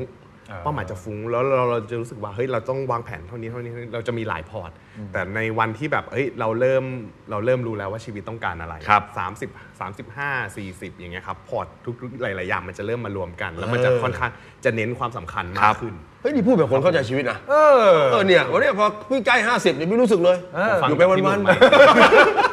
[0.63, 4.71] เป้าหมายจะฟุ้งแล้วเราเราจะรู้สึกว่าเฮ้ยเราต้องวางแผนเท่านี้เท่านี้เท่านี้เราจะมีหลายพอร์ต
[5.13, 6.85] แต่ในวันที่แบบเฮ้ยเราเริ่ม
[7.31, 9.03] เราเริ่มรู้แล้วว่าชีวิตต้องการอะไรครับ
[9.49, 11.67] 30 35 40 อย่างเงี้ยครับพอร์ต
[12.01, 14.31] ทุกๆหลายๆอย่างมันจะเริ่มมารวมกัน แล้วมันจะค่อนข้าง
[14.65, 17.55] จะเน้นความสำคัญครัมากบขึ้นเฮ้ยนี่พูดแบบคนเข้าใจชีวิตนะเอ
[17.87, 22.46] อเออเนี่ยวันเนี้ยพอพี่ใกล้ห้าสิบเนี่ยไม่รู้สึกเลยเอออยู่ไปวันๆทำ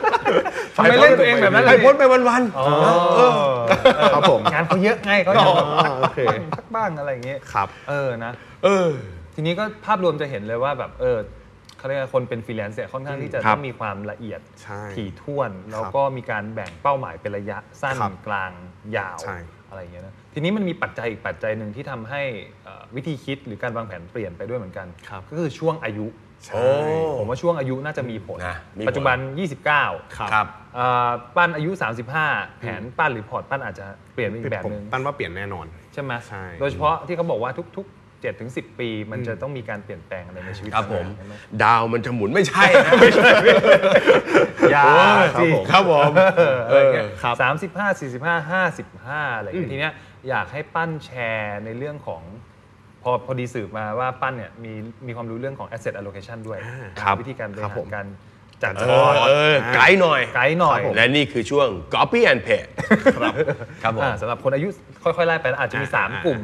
[0.89, 2.67] ไมเล่นตัวเองแบบนั้นไปล่ะพ้นไปวันอ๋อ
[4.13, 6.19] ครับผมงานเขาเยอะไงเขาอยากอ๋อโอเค
[6.55, 8.89] พักบ้างอะไรอย่างเงี้ยครับ เออนะๆเออ
[9.35, 11.17] ทีนี้ก็ภาพรวมจะเห็นเลยว่าแบบเออ
[11.77, 18.51] เขาเรียกว่าคนเป็นฟรีแลนซ์เนี่ยค่อนข้างที่จะครัต้บองมีความละเอียดใช่ถี่ถ้วน แล้วก็มีการแบ่งเป้าหมายเป็นระยะสั้นครับกลาง
[18.97, 19.37] ยาวใช่
[19.69, 22.21] อะไรอย่างเงี้ยนะทีนี้มันมีปัจจัยอีกปัจจัยหนึ่งที่ทำให้
[22.63, 26.07] เอ่อวิธีคิดหรือการวางแผนเปลี่ยนไปด้วยเหมือนกันครับก็คือช่วงอายุ
[26.45, 29.17] ใช่โอ้ผมว่าช่วงอายุน่าจะมีผลนะมีผลปัจจุบัน
[29.65, 31.71] 29 ครับครับเอ่อปั้นอายุ
[32.15, 41.31] 35 แผนปั้นหรือพอร์ตปั้นอาจจะเปลี่ยนไปอีกแบบผมหนึ่งตั้นว่าเปลี่ยนแน่นอน ใช่ไหมใช่ โดยเฉพาะที่เขาบอกว่าทุกๆ7ถึง10 ปี มันจะต้องมีการเปลี่ยนแปลงอะไรในชีวิตครับผม ใช่ไห
[41.63, 43.29] ดาวมันจะหมุนไม่ใช่นะไม่ใช่
[44.71, 44.85] อยา
[45.35, 46.11] ครับสิผมครับผม
[46.67, 49.93] อะไรเงี้ยครับ สามสิบห้าสี่สิบห้าห้าสิบห้าอะไรอย่างเงี้ยทีเนี้ย
[50.29, 52.23] อยากให้ปั้นแชร์ในเรื่องของ
[53.03, 54.73] พอพอดีสืบมาว่าปั้นเนี่ยมี
[55.07, 56.59] มีความรู้เรื่องของ asset allocation ด้วย
[57.01, 58.07] ครับวิธีการบริครับหาผรม การ
[58.63, 62.69] จัดเอพออร์ตเออไกด์หน่อย ไกด์หน่อย และนี่คือช่วง copy and paste
[63.15, 63.33] ครับ
[63.83, 64.67] ครับผมอ่าสำหรับคนอายุ
[65.03, 66.39] ค่อยๆไล่ไปนะอาจจะมีอ่า3กลุ่ม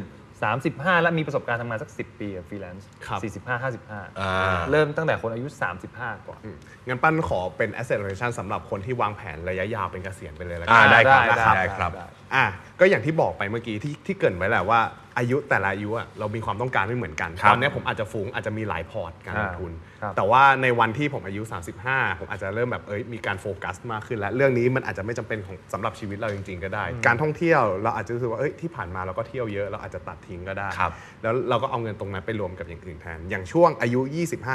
[0.50, 4.32] 35 และมีประสบการณ์ทำงานสัก 10 ปีกับฟรีแลนซ์ครับ45อ่า
[4.66, 5.48] 55 เริ่มตั้งแต่คนอายุ
[5.88, 6.40] 35 ก่อน
[6.88, 12.46] งั้นปั้นขอเป็น asset allocation สำหรับคนที่วางแผนระยะยาวเป็นเกษียณไปเลยแล้วกัอ่าได้ครับได้ได้ได้ครับได้ อะ
[12.80, 14.82] ก็อย่างที่บอกไปเมื่อกี้ที่ที่เกริ่นไว้แหละว่า
[15.18, 21.42] อายุแต่ละอายุอะเรามีความต้องการไม่เหมือนกันครับตอนเนี้ยผมอาจจะฟุ้งอาจจะมีหลายพอร์ตการลงทุนครับแต่ว่าในวันที่ผมอายุ
[21.82, 34.00] 35 ผมอาจจะเริ่มแบบเอ้ยมีการโฟกัสมากขึ้นแล้ว เรื่องนี้มันอาจจะไม่จำเป็นของสำหรับชีวิตเราจริง ๆ ก็ได้ การท่องเที่ยวเราอาจจะรู้สึกว่าเอ้ยที่ผ่านมาเราก็เที่ยวเยอะเราอาจจะตัดทิ้งก็ได้ครับแล้วเราก็เอาเงินตรงนั้นไปรวมกับอย่างอื่นแทน อย่างช่วงอายุ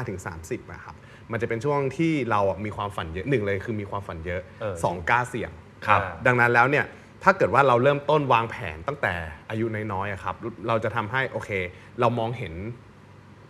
[0.09, 0.95] 25-30อะครับ
[1.33, 5.51] มันจะเป็นช่วงที่เราอะมีความฝันเยอะหนึ่งเลยคือมีความฝันเยอะเออสองกล้าเสี่ยง
[5.87, 6.85] ครับดังนั้นแล้วเนี่ย
[7.25, 9.15] ถ้าเกิดว่าเราเริ่มต้นวางแผนตั้งแต่
[9.51, 10.35] อายุน้อยๆอะครับ
[10.69, 11.51] เราจะทำให้โอเค
[12.01, 12.55] เรามองเห็น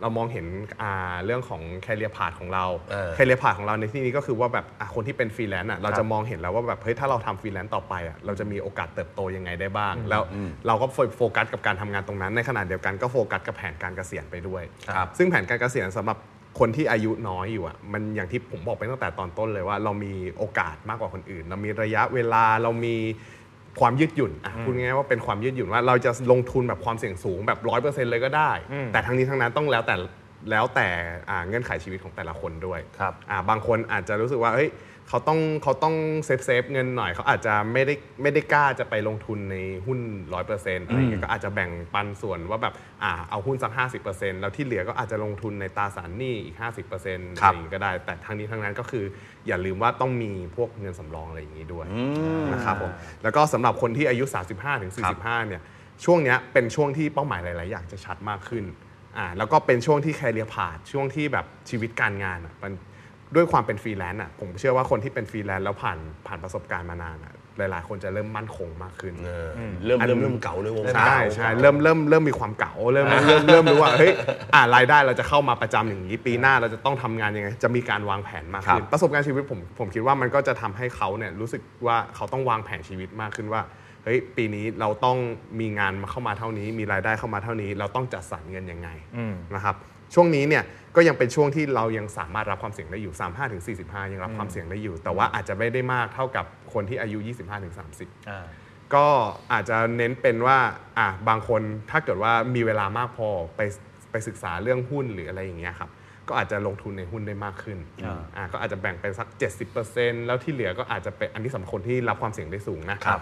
[0.01, 0.45] เรามองเห็น
[0.81, 10.23] อ่าเรื่องของแคเรียพา t ของเราเออแคเรียพา t ของเราในที่นี้ก็คือว่าแบบอะคนที่เป็นฟรีแลนซ์อะเราจะมองเห็นแล้วว่าแบบเฮ้ยถ้าเราทำฟรีแลนซ์ต่อไปอะเราจะมีโอกาสเติบโตยังไงได้บ้าง แล้ว
[10.67, 14.63] เราก็โฟกัสกับการทำงานตรงนั้น ในขณะเดียวกันก็โฟกัสกับแผนการเกษียณไปด้วย
[14.95, 16.17] ครับซึ่งแผนการเกษียณสำหรับ
[16.59, 22.95] คนที่อายุน้อยอยู่อะมันอย่างที่ผมบอกไปตั้งแต่ตอนต้นเลยว่า เรามีโอกาสมากกว่าคนอื่น เรามีระยะเวลาเรามี
[23.79, 28.51] ความยืดหยุ่นอะพูดง่ายๆว่าเป็นความยืดหยุ่นว่าเราจะลงทุนแบบความเสี่ยงสูงแบบร้อยเปอร์เซนต์เลยก็ได้
[28.93, 29.95] แต่ทั้งนี้ทั้งนั้นต้องแล้วแต่
[30.51, 30.87] แล้วแต่
[31.29, 34.69] อ่าเงื่อนไขชีวิตของแต่ละคนด้วยครับอ่าบางคนอาจจะรู้สึกว่าเฮ้ย
[35.09, 39.99] เขาต้องเขาต้อง save save เงินหน่อยเขาอาจจะไม่ได้ไม่ได้กล้าจะไปลงทุนในหุ้น
[40.33, 49.05] ร้อยเปอร์เซ็นต์อะไรเงี้ยก็อาจจะแบ่งปันส่วนว่าแบบอ่าเอาหุ้นสักห้าสิบเปอร์เซ็นต์แล้วที่เหลือก็อาจจะลงทุนในตราสารหนี้อีกห้าสิบเปอร์เซ็นต์คอะรับไรอย่างงี้ก็ได้ แต่ทั้งนี้ทั้งนั้นก็คือ
[49.47, 51.85] อย่าลืมว่าต้องมีพวกเงินสำรองอะไรอย่างนี้ด้วย
[52.53, 52.91] นะครับผม
[53.23, 55.61] แล้วก็สำหรับคนที่อายุ 35ถึง45เนี่ย
[56.05, 58.65] ช่วงเนี้ยเป็นช่วงที่เป้าหมายหลาย ๆ อย่างจะชัดมากขึ้น
[59.17, 62.73] อ่าแล้วก็เป็นช่วงที่ career path ช่วงที่แบบชีวิตการงานอะมัน
[63.35, 69.47] ด้วยความเป็นฟรีแลนซ์อะผมเชื่อว่าคนที่เป็นฟรีแลนซ์แล้วผ่านผ่านประสบการณ์มานานอะหลายๆ คนจะเริ่มมั่นคงมากขึ้นเออ
[69.85, 74.11] เริ่มเริ่มเริ่มเก่าในวงการใช่ใช่เริ่มเริ่มเริ่มมีความเก่าเริ่มเริ่มเริ่มรู้ว่าเฮ้ย
[74.53, 83.61] อ่ารายได้เราจะเข้ามาประจำอย่างนี้ปีหน้าเราจะต้องทำงานยังไงจะมีการวางแผนมากขึ้นครับประสบการณ์ชีวิตผมผมคิดว่ามันก็จะทำให้เขาเนี่ยรู้สึกว่าเขาต้องวางแผนชีวิตมากขึ้นว่า
[84.03, 85.17] เฮ้ยปีนี้เราต้อง
[85.59, 89.75] มีงานมาเข้ามาเท่านี้ มีรายได้เข้ามาเท่านี้ เราต้องจัดสรรเงินยังไงอืมนะครับ
[90.13, 90.63] ช่วงนี้เนี่ย
[90.95, 98.45] ก็ยังเป็นช่วงที่เรายังสามารถรับความเสี่ยงได้อยู่ 35ถึง45 ยังรับความเสี่ยงได้อยู่ แต่ว่าอาจจะไม่ได้มากเท่ากับคนที่อายุ 25ถึง30อ่า
[98.95, 99.07] ก็
[99.53, 100.57] อาจจะเน้นเป็นว่า
[100.97, 103.61] อะบางคนถ้าเกิดว่ามีเวลามากพอไป
[104.11, 105.89] ไปศึกษาเรื่องหุ้นหรืออะไรอย่างเงี้ยครับ
[106.27, 109.27] ก็อาจจะลงทุนในหุ้นได้มากขึ้นอ่าอะก็อาจจะแบ่งเป็นสัก
[109.77, 113.21] 70%แล้วที่เหลือก็อาจจะเป็นอันที่สำคัญคนที่รับความเสี่ยงได้สูงนะครับ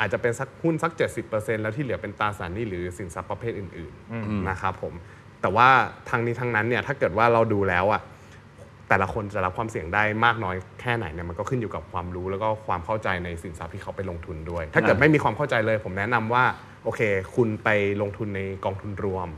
[0.00, 0.92] อาจจะเป็นสักหุ้นสัก
[1.26, 4.94] 70%แล้วที่เหลือเป็นตราสารหนี้หรือสินทรัพย์ประเภทอื่นๆนะครับผม
[5.44, 5.68] แต่ว่า
[6.10, 8.02] ทางนี้ทางนั้นเนี่ยถ้าเกิดว่าเราดูแล้วอะ
[8.88, 16.44] แต่แต่ละคนจะรับความเสี่ยงได้มากน้อยแค่ไหนเนี่ยมันก็ขึ้นอยู่กับความรู้แล้วก็ความเข้าใจในสินทรัพย์ที่เขาไปลงทุนด้วย ถ้าเกิดไม่มีความเข้าใจเลย ผมแนะนำว่า
[16.84, 17.00] โอเค
[17.36, 17.68] คุณไป
[18.02, 19.28] ลงทุนในกองทุนรวม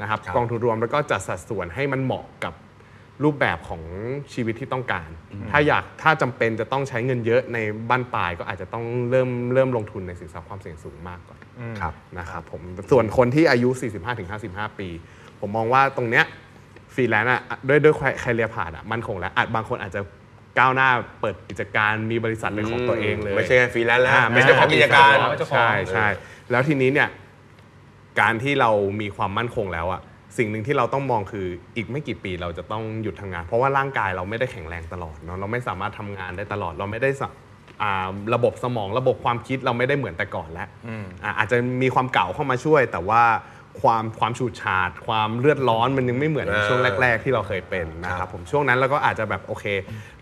[0.00, 2.52] นะครับครับกองทุนรวมแล้วก็จัดสัดส่วนให้มันเหมาะกับ
[3.22, 3.82] รูปแบบของ
[4.34, 5.08] ชีวิตที่ต้องการ
[5.50, 7.58] ถ้าอยากถ้าจำเป็นจะต้องใช้เงินเยอะใน
[7.90, 11.38] บั้นปลายก็อาจจะต้องเริ่มเริ่มลงทุนในสินทรัพย์ความเสี่ยงสูงมากก่อน
[11.80, 12.60] ครับนะครับผม
[12.92, 13.68] ส่วนคนที่อายุ
[14.24, 14.88] 45-55 ปี
[15.40, 16.24] ผมมองว่าตรงเนี้ย
[16.94, 20.00] ฟรีแลนซ์อะด้วยด้วย career path อะมั่นคงแล้วอาจบางคนอาจจะ
[20.58, 20.88] ก้าวหน้า
[21.20, 26.06] เปิดกิจการมีบริษัทเป็นของตัวเองเลย ไม่ใช่แค่ฟรีแลนซ์แล้วอ่าไม่ใช่ของกิจการเจ้าของใช่ใช่
[26.50, 27.08] แล้วทีนี้เนี่ย
[28.20, 30.00] การที่เรามีความมั่นคงแล้วอะ
[30.38, 37.30] สิ่งหนึ่งที่เราต้องมองคืออีกไม่กี่ปีเราจะต้องหยุดทำงาน เพราะว่าร่างกายเราไม่ได้แข็งแรงตลอดเนาะเราไม่สามารถทำงานได้ตลอดเราไม่ได้สะ
[37.82, 40.68] อ่าระบบสมองระบบความคิดเราไม่ได้เหมือนแต่ก่อนแล้ว
[41.24, 43.22] อ่าอาจจะมีความเก่าเข้ามาช่วย แต่ว่า
[43.82, 49.64] ความความฉูดฉาด ความเลือดร้อนมันยังไม่เหมือนอ่าช่วงแรก ๆ ที่เราเคยเป็นนะคครัรับบผมช่วงนั้นเราก็อาจจะแบบโอเค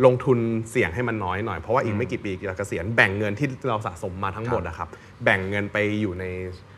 [0.05, 0.39] ลงทุน
[0.71, 4.89] เสี่ยงให้มันน้อยหน่อย เพราะว่าอีกไม่กี่ปีเราเกษียณแบ่งเงินที่เราสะสมมาทั้งหมดนะครับ
[5.25, 6.72] แบ่งเงินไปอยู่ในอ่า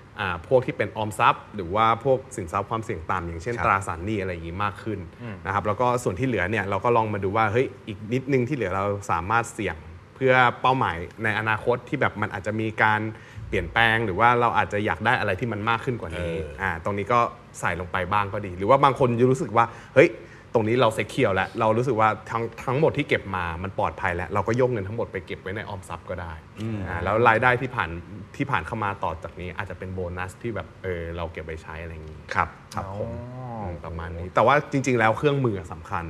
[0.49, 4.99] พวกที่เป็นออมทรัพย์ หรือว่าพวกสินทรัพย์ความเสี่ยงต่ำอย่างเช่นครับตราสารหนี้อะไรอย่างนี้มากขึ้น
[5.47, 9.77] นะครับแล้วก็ส่วนที่เหลือเนี่ยเราก็ลองมาดูว่าเฮ้ยอีกนิดนึงที่เหลือเราสามารถเสี่ยง
[10.15, 13.01] เพื่อเป้าหมายในอนาคตที่แบบมันอาจจะมีการ
[13.49, 17.21] เปลี่ยนแปลง หรือว่าเราอาจจะอยากได้อะไรที่มันมากขึ้นกว่านี้เอออ่อ่าตรงนี้ก็
[17.61, 20.09] ใส่ลงไปบ้างก็ดี หรือว่าบางคนจะรู้สึกว่าเฮ้ย
[20.55, 26.33] ตรงนี้เราเซ็กเคียวแล้วเรารู้สึกว่าทั้งทั้งหมดที่เก็บมามันปลอดภัยแล้ว เราก็ยกเงินทั้งหมดไปเก็บไว้ในออมทรัพย์ก็ได้
[26.89, 27.91] อ่าแล้วรายได้ที่ผ่าน
[28.37, 33.11] ที่ผ่านเข้ามาต่อจากนี้ อาจจะเป็นโบนัสที่แบบเออเราเก็บไว้ใช้อะไรอย่างนี้ครับครับผม
[33.65, 36.05] มประมาณนี้แต่ว่าจริง ๆ แล้วเครื่องมือสำคัญ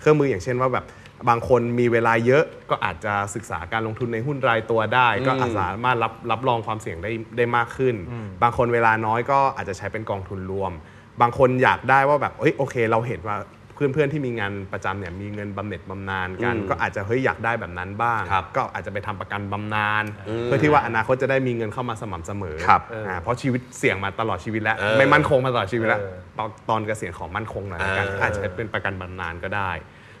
[0.00, 0.84] เครื่องมืออย่างเช่นว่าแบบ
[1.28, 7.94] บางคนมีเวลาเยอะก็อาจจะศึกษาการลงทุนในหุ้นรายตัวได้ ก็อาจสามารถรับรับรองความเสี่ยงได้ได้มากขึ้น
[8.42, 10.72] บางคนเวลาน้อยก็อาจจะใช้เป็นกองทุนรวม
[11.20, 20.04] บางคนอยากได้ว่าแบบเอ้ยโอเค เราเห็นว่าเพื่อนๆที่มีงานประจำเนี่ยมีเงินบำเหน็จบำนาญกันอืมก็อาจจะเฮ้ยอยากได้แบบนั้นบ้างครับก็อาจจะไปทำประกันบำนาญ
[20.44, 29.72] เพื่อที่ว่าอนาคตจะได้มีเงินเข้ามาสม่ำเสมอครับอ่าเพราะชีวิตเสี่ยงมาตลอดชีวิตแล้วเออไม่มั่นคงมาตลอดชีวิตแล้วเออตอนตอนเกษียณของมั่นคงหน่อยละกันเอออาจจะเป็นประกันบำนาญก็ได้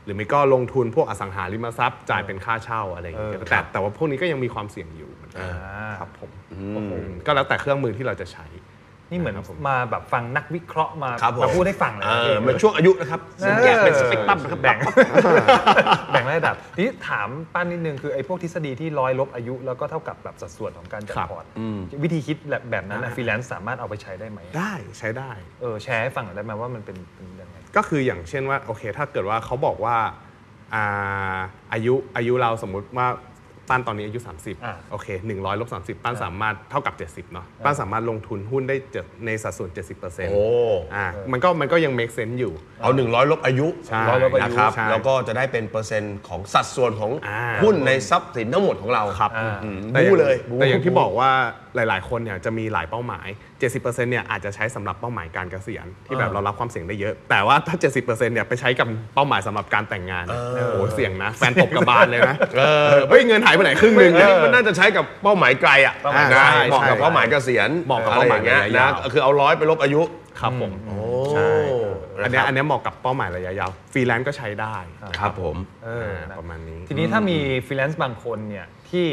[0.04, 6.30] หรือไม่ก็ลงทุนพวกอสังหาริมทรัพย์จ่ายเป็นค่าเช่าอะไรอย่างเงี้ยเออแต่แต่ว่าพวกนี้ก็ยังมีความเสี่ยงอยู่เหมือนกันอ่าครับผม
[6.74, 6.92] โอ้โห
[7.26, 8.46] ก็แล้วแต่เครื่องมือที่เราจะใช้
[9.12, 13.20] นี่เหมือนครับผมมาแบบฟังนักวิเคราะห์มาครับผม มาพูดให้ฟังเลยเอนะอพี่มันช่วงอายุนะครับ
[13.64, 14.78] แยกเป็นสเปกตรัมนะครับแบ่ง
[16.12, 21.44] แบ่งระดับทีนี้ถามป้านนิดนึงคือไอ้พวกทฤษฎีที่ร้อยลบอายุ แล้วก็เท่ากับแบบสัดส่วนของการจัดครับพอร์ต
[22.02, 29.96] วิธีคิดแบบแบบนั้นฟรีแลนซ์สามารถเอาไปใช้ได้ไหมได้ใช้ได้ เออแชร์ให้ฟังหน่อยได้ไหมว่ามันเป็นเป็นยังไง ก็คืออย่างเช่นว่าโอเคถ้าเกิดว่าเขาบอกว่า
[30.74, 31.38] อ่า
[31.72, 33.06] อายุอายุเราสมมุติว่า
[33.68, 34.20] ป้านตอนนี้อายุ
[34.64, 35.08] อ่า30 โอเค
[35.38, 36.94] 100ลบ30 ป้านสามารถเท่ากับ
[37.26, 40.44] 70 เนาะป้านสามารถลงทุนหุ้นได้เจ็ดในสัดส่วน 70%โอ้
[40.94, 42.52] อ่ามันก็มันก็ยัง make sense อยู่
[42.82, 51.30] เอา 100 ลบอายุใช่ร้อยลบอายุนะครับใช่แล้วก็จะได้เป็นเปอร์เซ็นต์ของสัดส่วนของอ่าหุ้นในทรัพย์สินทั้งหมดของเราครับอ่าอืมแต่อางบู๊เลยแต่อย่างที่บอกว่า
[51.74, 53.28] หลาย ๆ คนเนี่ยจะมีหลายเป้าหมาย
[53.68, 62.36] 70%เนี่ยอาจจะใช้สำหรับเป้าหมายการเกษียณที่แบบเรารับความเสี่ยงได้เยอะ แต่ว่าถ้า 70%เนี่ยไปใช้กับเป้าหมายสำหรับการแต่งงานโอ้โหเสี่ยงนะแฟนตบกระบาลเลยนะ
[63.08, 70.02] เฮ้ยเงินหายไปไหนครึ่งหนึ่งอันเนี่ยนี้มันน่าจะใช้กับเป้าหมายไกลอะเป้าหมายนะใช่เหมาะกับใช่เป้าหมายเกษียณเหมาะกับเป้าหมายอะไรองเงี้ยระยะยานะวคือเอาร้อยไปลบอายุ
[70.40, 70.96] ครับผมโอ้
[71.32, 71.48] ใช่
[72.22, 74.76] อันเนี้ยนะครับอันเนี้ยเหมาะกับเป้าหมายระยะยาวฟรีแลนซ์ก็ใช้ได้
[75.18, 79.06] ครับผมเอออ่านะประมาณนี้ ทีนี้ถ้ามีฟรีแลนซ์บางคนเนี่ยที่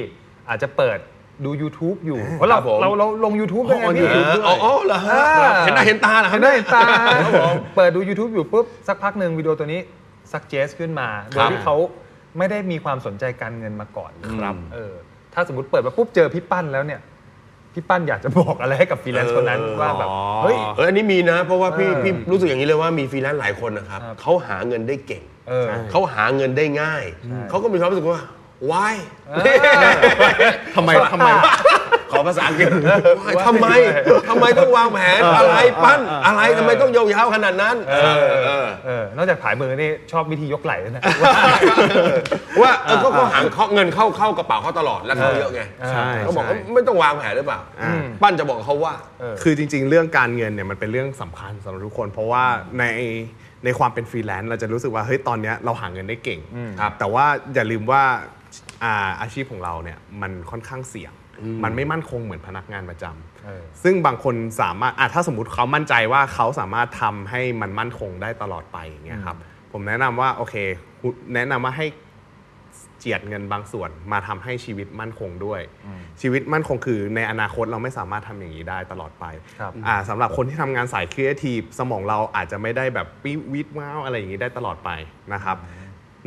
[0.49, 0.99] อาจจะเปิด
[1.46, 6.82] ดู YouTube อยู่เพราะเราครับผม เราเราลง YouTube ด้วยไงอ๋อพี่ YouTube เอออ๋ออ๋อเหรอฮะอ่า เห็นหน้าเห็นตาเหรอครับเห็นได้เห็นตา
[7.76, 9.82] เปิดดู YouTube อยู่ปุ๊บ สักพักหนึ่งวิดีโอตัวนี้
[10.32, 11.76] suggest ขึ้นมา โดยที่เขา
[12.38, 14.94] ไม่ได้มีความสนใจการเงินมาก่อนครับเออ
[15.34, 17.02] ถ้าสมมติเปิดมาปุ๊บเจอพี่ปั้นแล้วเนี่ย
[17.74, 27.04] พี่ปั้นอยากจะบอกอะไรให้กับฟรีแลนซ์คนนั้นว่าแบบอ๋อเฮ้ย เอออันนี้มีนะ เพราะว่าพี่เออพี่รู้สึกอย่างนี้เลยว่ามีฟรีแลนซ์หลายคนนะครับครับเขาหาเงินได้เก่งเออเขาหาเงินได้ง่าย
[27.50, 28.22] เขาก็มีความรู้สึกว่า
[28.72, 28.93] why
[30.76, 31.30] ทำไมทำไม
[32.12, 32.70] ขอภาษาอังกฤษ
[33.28, 33.68] Why ทำไม
[34.30, 41.03] ทำไมต้องวางแผนอะไรปั้นอะไรทำไมต้องยาวๆขนาดนั้นเออเออเออนอกจากผายมือนี่ชอบวิธียกไหล่ด้วยนะ
[42.62, 48.93] ว่าเออก็เขาหาเขาเงินเข้าเข้ากระเป๋าเขาตลอดแล้วเขาเยอะไงใช่ เขาบอกใช่ว่าไม่ต้องวางแผนหรือเปล่าอ่า ปั้นจะบอกเขาว่า
[49.43, 52.43] คือจริง ๆ เรื่องการเงินเนี่ยมันเป็นเรื่องสำคัญสำหรับทุกคน เพราะว่า
[52.80, 52.86] ใน
[53.66, 56.39] ในความเป็นฟรีแลนซ์เราจะรู้สึกว่าเฮ้ยตอนเนี้ยเราหาเงินได้เก่ง
[56.80, 58.03] ครับแต่ว่าอย่าลืมว่า
[58.84, 61.14] อ่าอาชีพของเราเนี่ยมันค่อนข้างเสี่ยง
[61.64, 69.38] มันไม่มั่นคงเหมือนพนักงานประจำเออซึ่งบางคนสามารถอะถ้าสมมติเขามั่นใจว่าเขาสามารถทำให้มันมั่นคงได้ตลอดไปอย่างเงี้ยครับ
[69.72, 70.56] ผมแนะนำว่าโอเค
[71.00, 71.88] คุณแนะนำว่าให้
[73.00, 75.62] เจียดเงินบางส่วนมาทำให้ชีวิตมั่นคงด้วย
[76.22, 79.26] ชีวิตมั่นคงคือในอนาคตเราไม่สามารถทำอย่างนี้ได้ตลอดไป
[79.60, 84.90] ครับอ่าสำหรับคนที่ทำงานสายครีเอทีฟสมองเราอาจจะไม่ได้แบบ vivid wow อะไรอย่างนี้ได้ตลอดไป
[85.34, 85.58] นะครับ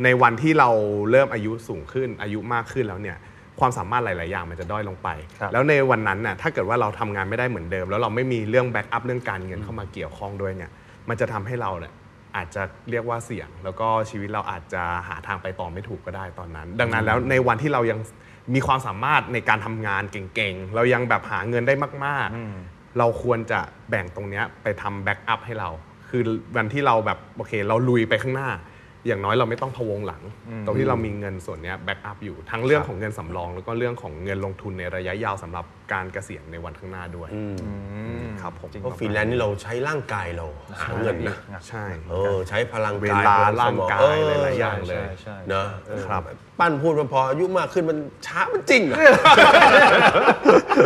[0.03, 0.69] ในวันที่เรา
[1.11, 3.17] เริ่มอายุสูงขึ้นอายุมากขึ้นแล้วเนี่ย
[3.59, 10.71] ความสามารถหลาย ๆ อย่างมันจะด้อยลงไปครับแล้วในวันนั้นน่ะถ้าเกิดว่าเราทำงานไม่ได้เหมือนเดิม แล้วเราไม่มีเรื่อง backup เรื่องการเงินเข้ามาเกี่ยวข้องด้วยเนี่ย
[11.09, 11.93] มันจะทำให้เราเนี่ย
[12.35, 17.99] อาจจะเรียกว่าเสี่ยง แล้วก็ชีวิตเราอาจจะหาทางไปต่อไม่ถูกก็ได้ตอนนั้น ดังนั้นแล้วในวันที่เรายัง
[18.53, 21.73] มีความสามารถในการทำงานเก่ง ๆ เรายังแบบหาเงินได้
[22.05, 22.27] มาก
[22.63, 25.69] ๆ เราควรจะแบ่งตรงเนี้ยไปทำแบ็กอัพให้เรา
[26.09, 26.21] คือ
[26.55, 28.49] วันที่เราแบบโอเค เราลุยไปข้างหน้า
[29.07, 30.21] อย่างน้อยเราไม่ต้องพะวงหลัง
[30.65, 37.29] ตรงที่เรามีเงินส่วนเนี้ยแบ็กอัพอยู่ทั้งเรื่องของเงินสำรอง แล้วก็เรื่องของเงินลงทุนในระยะยาวสำหรับการเกษียณในวันข้างหน้าด้วย
[38.41, 40.45] ครับผมเพราะฟรีแลนซ์นี่เราใช้ร่างกายเรา
[40.81, 41.37] หาเงินนะ
[41.67, 45.65] ใช่เออใช้พลังเวกายลาพลัร่างสมกายเออหลายๆอย่างเลยใช่ใช่เนอะ
[46.05, 46.21] ครับ
[46.59, 48.97] ปั้นพูดว่าพออายุมากขึ้นมันช้ามันจริงเหรอ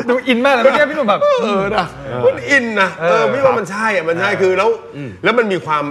[0.09, 1.87] ดูอินมากเลยเมื่อกี้พี่หนุ่มแบบเออนะ
[2.25, 4.69] มันอินนะเออพี่ว่ามันใช่อะมันใช่คือแล้ว
[5.23, 5.85] แล้วมันมีความ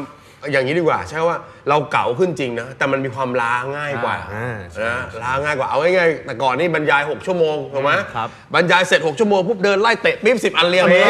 [0.53, 1.36] อย่างนี้ดีกว่า ใช่ว่า
[1.68, 11.03] เราเก่งขึ้นจริงนะ แต่มันมีความล้าง่ายกว่าอ่าใช่นะล้าง่ายกว่าเอาง่ายๆแต่ก่อนนี่บรรยาย 6 ชั่วโมงถูกไหมครับ บรรยายเสร็จ 6 ชั่วโมงปุ๊บเดินไล่เตะปิ๊บสิบอันเรียงเน่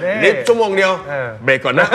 [0.00, 1.88] เน่นิดชั่วโมงเดียวเออ เบรกก่อนนะ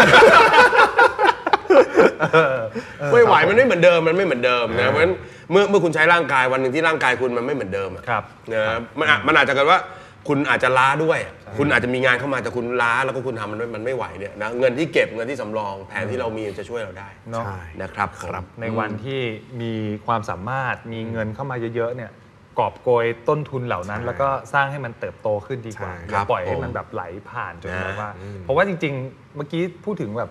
[3.12, 5.14] ไม่ไหวมันไม่เหมือนเดิมมันไม่เหมือนเดิมนะเพราะฉะนั้น
[5.52, 8.64] เมื่อเมื่อคุณใช้ร่างกายวันหนึ่งที่ร่างกายคุณมันไม่เหมือนเดิมอะครับ นะ
[9.00, 9.80] มันอาจมันอาจจะเกิดว่า
[10.28, 11.20] คุณอาจจะล้าด้วย
[11.58, 19.22] คุณอาจจะมีงานเข้ามาแต่คุณล้าแล้วก็คุณทำมันไม่มันไม่ไหวเนี่ยนะเงินที่เก็บเงินที่สำรองแผนที่เรามีจะช่วยเราได้เนาะใช่ นะครับครับในวันที่
[19.62, 19.74] มี
[20.06, 22.12] ความสามารถมีเงินเข้ามาเยอะๆเนี่ย
[22.60, 28.10] กอบโกยต้นทุนเหล่านั้น ใช่แล้วก็สร้างให้มันเติบโตขึ้นดีกว่าใช่อย่าปล่อยให้ผมมันแบบไหลผ่านจนนะแบบว่า
[28.44, 30.30] เพราะว่าจริงๆ เมื่อกี้พูดถึงแบบ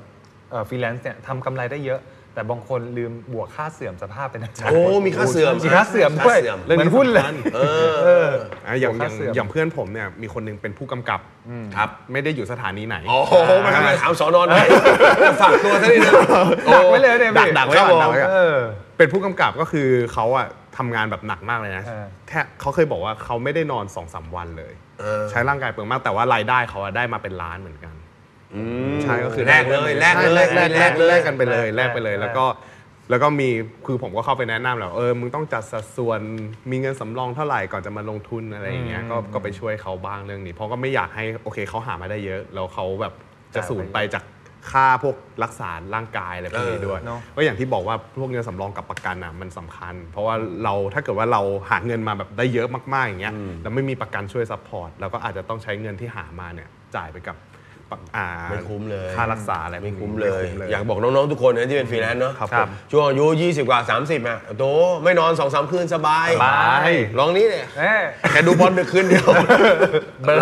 [0.69, 2.01] ฟรีแลนซ์เนี่ยทำกำไรได้เยอะ
[2.35, 7.23] แต่บางคนลืมบวกค่าเสื่อมสภาพไปนะโอ้มีค่าเสื่อมมีค่าเสื่อมด้วยค่าเสื่อมเหมือนหุ้นเลย
[7.55, 7.61] เอ
[7.91, 8.29] อเออ
[8.67, 11.21] อะอย่างบวกอค่าย่างเสื่อมอย่างเพื่อนผมเนี่ยมีคนหนึงเป็นผู้กำกับ
[11.77, 13.33] ครับไม่ได้อยู่สถานีไหนโอ้โห
[13.65, 14.57] มาทำไมถามสอนอนไหน
[15.41, 16.15] ฝากตัวซะนิดนึง
[16.75, 18.59] ดักไว้เลยเนี่ยดักพี่ดักไว้ครับก่อนผมดักไว้ก่อนเออ
[18.99, 27.95] เป็นผู้กำกับก็คือเขาอะทำงานแบบหนักมากเลยนะเออแค่เขาเคยบอกว่าเขาไม่ได้นอนสองสามวันเลยเออใช้ร่างกายเปลืองมากแต่ว่ารายได้เขาอะได้มาเป็นล้านเหมือนกัน
[29.03, 32.47] ใช่ก็คือแลกเลยแลกเลยแลกแลกแลกแลกเลยแลกกันไปเลยแลแลกกไปเลยแลกแล้วก็
[33.11, 33.49] แล้วก็มี
[33.87, 36.21] คือผมก็เข้าไปแนะนำแหล้วเออมึงต้องจัดสัดส่วน
[36.71, 43.13] มีเงินสำรองเท่าไหร่ก่อนจะมาลงทุนอะไรอย่างเงี้ยก็ก็ไปช่วยเขาบ้างเรื่องนี้ เพราะก็ไม่อยากให้โอเคเขาหามาได้เยอะ แล้วเขาแบบ
[43.55, 44.25] จะสูญไปจาก
[44.71, 50.35] ค่าพวกรักษาร่างกายอะไรพวกนี้ด้วยเออเนอะก็อย่างที่บอกว่าพวกเงินสำรองกับประกันอะมันสำคัญ เพราะว่า
[50.65, 57.54] เราถ้าเกิดว่าเราหาเงินมาแบบได้เยอะมากๆอย่างเงี้ยแล้วไม่มีประกันช่วยซัพพอร์ตเราก็อาจจะต้องใช้เงินที่หามาเนี่ยจ่ายไปกับประ
[58.17, 64.65] อ่าไม่คุ้มเลยค่ารักษาอะไรไม่พวกนี้คุ้มเลยไอยากบอกน้องๆทุกคนนะที่เป็นฟรีแลนซ์เนาะครับครับผมช่วงอายุ 20 กว่า 30อะโต
[65.05, 69.29] ไม่นอน2อสคืนสบายสบายลองนี้เนี่ยเอ้ยแค่ดูบอลไปคืนเดียว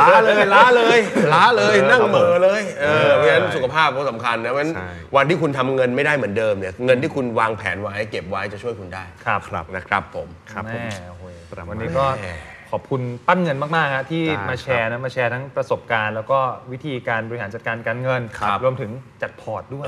[0.01, 0.99] ล้าเลยล้าเลย
[1.35, 12.35] ล้าเลยนั่งเหม่อเลยเออเพราะฉะนั้นสุขภาพก็สำคัญนะเพราะฉะนั้นใช่วันที่คุณทำเงินไม่ได้เหมือนเดิมเนี่ยเงินที่คุณวางแผนไว้เก็บไว้จะช่วยคุณได้ครับครับนะครับผมครับผมแม่โอ้ยประมาณวันนี้ก็แม่
[12.73, 16.39] ขอบคุณปั้นเงินมากๆฮะที่ได้มาแชร์นะมาแชร์ทั้งประสบการณ์ แล้วก็
[16.73, 18.91] วิธีการบริหารจัดการการเงินครับรวมถึง
[19.23, 19.87] จัดพอร์ตด้วย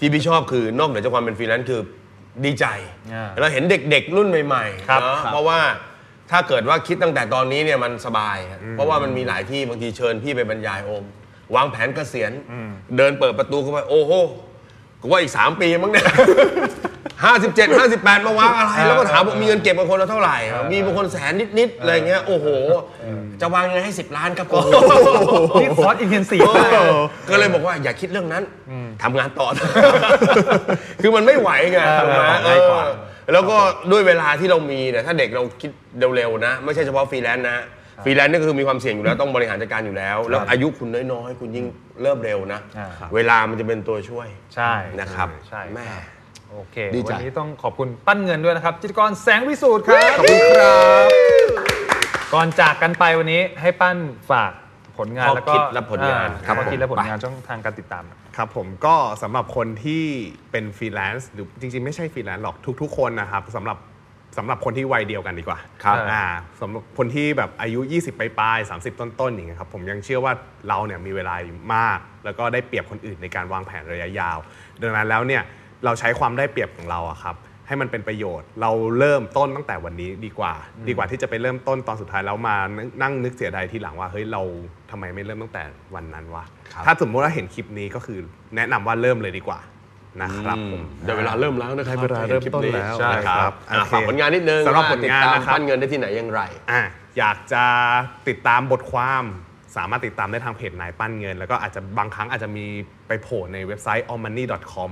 [0.00, 1.80] ที่พี่ชอบคือนอกเหนือจากความเป็นฟรีแลนซ์คือ
[2.44, 2.66] ดีใจ
[3.12, 5.60] อ่าเราเห็นเด็กๆ รุ่นใหม่ๆครับเนอะครับ เพราะว่า
[6.30, 11.04] ถ้าเกิดว่าคิดตั้งแต่ตอนนี้เนี่ยมันสบายครับเพราะว่ามันมีหลายที่บางทีเชิญพี่ไปบรรยายโอม
[11.54, 12.32] วางแผนเกษียณ
[12.96, 14.12] เดินเปิดประตูเข้าไปโอ้โห
[15.00, 16.08] กูว่าอีก 3 ปีมั้งเนี่ย
[17.24, 20.36] ห้าสิบเจ็ดห้าสิบแปดมาวางอะไร แล้วก็ถามว่ามีเงินเก็บบางคนละเท่าไหร่
[20.72, 22.46] มีบางคนแสนนิดๆอะไรเงี้ยโอ้โห
[23.40, 24.68] จะวางยังไงให้สิบล้านครับโอ้โห
[25.60, 26.72] นี่คอร์ส intensive มาก
[27.30, 28.42] ก็เลยบอกว่าอย่าคิดเรื่องนั้น
[29.02, 29.46] ทำงานต่อ
[31.02, 33.56] คือมันไม่ไหวไงเออถูกไหมง่ายกว่าเออแล้วก็
[33.92, 35.70] ด้วยเวลาที่เรามีเนี่ยถ้าเด็กเราคิด
[36.16, 37.58] เร็วๆนะ ไม่ใช่เฉพาะฟรีแลนซ์นะ
[38.04, 41.66] ฟรีแลนซ์นี่ก็คือมีความเสี่ยงอยู่แล้วต้องบริหารจัดการอยู่แล้ว แล้วอายุคุณน้อยๆ คุณยิ่ง
[42.02, 45.86] เริ่มเร็วนะอ่าครับเวลามันจะเป็นตัวช่วยใช่นะครับใช่แม่
[46.52, 50.76] โอเค ดีใจ วันนี้ต้องขอบคุณปั้นเงินด้วยนะครับ จิตรกรแสงวิสูตรครับขอบคุณครั
[51.06, 51.08] บ
[52.34, 53.96] ก่อนจากกันไปวันนี้ให้ปั้น
[54.30, 54.52] ฝาก
[54.98, 58.04] ผลงานข้อแล้วก็คิดและผลงานอ่ครับข้อคิดและผลงานไปช่องทางการติดตาม
[58.36, 60.04] ครับผมก็สำหรับคนที่
[60.50, 63.78] เป็นฟรีแลนซ์หรือจริง ๆ ไม่ใช่ฟรีแลนซ์หรอกทุก ๆ คนนะครับสำหรับ
[64.38, 66.24] สำหรับคนที่วัยเดียวกันดีกว่าครับอ่า
[66.60, 70.32] สำหรับคนที่แบบอายุ 20ปลายๆ30 ต้น ๆ อย่างเงี้ยครับผมยังเชื่อว่า
[70.68, 74.38] เราเนี่ยมีเวลาอยู่มาก แล้วก็ได้เปรียบคนอื่นในการวางแผนระยะยาว
[74.82, 75.42] ดังนั้นแล้วเนี่ย
[75.84, 80.52] เราใช้ความได้เปรียบของเราอะครับให้มันเป็นประโยชน์ เราเริ่มต้นตั้งแต่วันนี้ดีกว่า
[80.88, 82.56] ดีกว่าที่จะไปเริ่มต้นตอนสุดท้ายแล้วมา
[83.02, 84.42] นั่งนึกเสียดายทีหลังว่าเฮ้ยเรา
[84.90, 85.62] ทำไมไม่เริ่มตั้งแต่
[85.94, 88.18] วันนั้นวะครับถ้าสมมติว่าเห็นคลิปนี้ก็คือ
[88.56, 89.58] แนะนำว่าเริ่มเลยดีกว่า
[90.22, 96.82] นะครับผมเดี๋ยวเวลาเริ่มแล้วนะครับเวลาเริ่มต้นแล้วใช่ครับใช่ครับอะฝากผลงานนิดนึงสำหรับว่ผลงานติดตมนะครับปั้นเงินได้ที่ไหนอย่างไรอะ
[97.18, 97.64] อยากจะ
[98.28, 99.24] ติดตามบทความ
[99.76, 102.66] สามารถติดตามได้ทางเพจนายปั้นเงิน แล้วก็อาจจะบางครั้งอาจจะมี
[103.08, 104.90] ไปโผล่ในเว็บไซต์ allmoney.com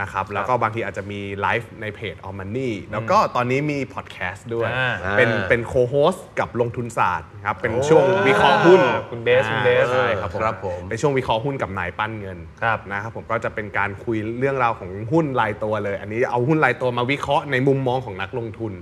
[0.00, 18.72] นะครับแล้วก็บางทีอาจจะมีไลฟ์ในเพจ allmoney แล้วก็ตอนนี้มีพอดแคสต์ด้วย อ่า เป็นเป็นโคโฮสกับลงทุนศาสตร์ครับเป็นช่วงวิเคราะห์หุ้นคุณเบสคุณเบส ใช่ครับผมครับผม เป็นช่วงวิเคราะห์หุ้นกับนายปั้นเงินครับ นะครับผมก็จะเป็นการคุยเรื่องราวของหุ้นรายตัวเลย อันนี้เอาหุ้นรายตัวมาวิเคราะห์ในมุมมองของนักลงทุน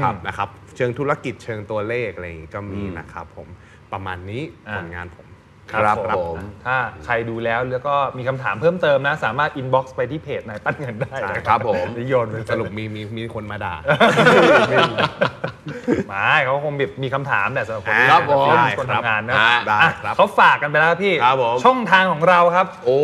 [0.00, 3.48] ครับนะครับเชิงธุรกิจเชิงตัวเลขอะไรอย่างงี้ก็มีนะครับผม
[3.94, 5.26] ประมาณนี้อ่าผลงานผม
[5.72, 13.74] ครับผมผมถ้าใครดูแล้วแล้วก็มีคำถามเพิ่มเติมนะ สามารถ inbox ไปที่เพจนายปั้นเงินได้ใช่ครับผมนิยนไปสรุปมีมีมีคนมาด่า
[16.08, 19.36] หมาเขาคงแบบมีคำถามแหละสำหรับคนครับที่ผมเป็นคนได้ครับทำงานนะ
[19.68, 22.98] ได้อะครับเขาฝากกันไปแล้วพี่ครับผมช่องทางของเราครับ โอ้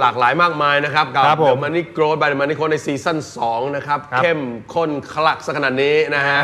[0.00, 3.18] หลากหลายมากมายนะครับกับครับผม The Money Growth by The Money Coach ในซีซั่น
[3.48, 4.40] 2นะครับครับเข้ม
[4.74, 6.40] ข้นคลักสักขนาดนี้นะฮะ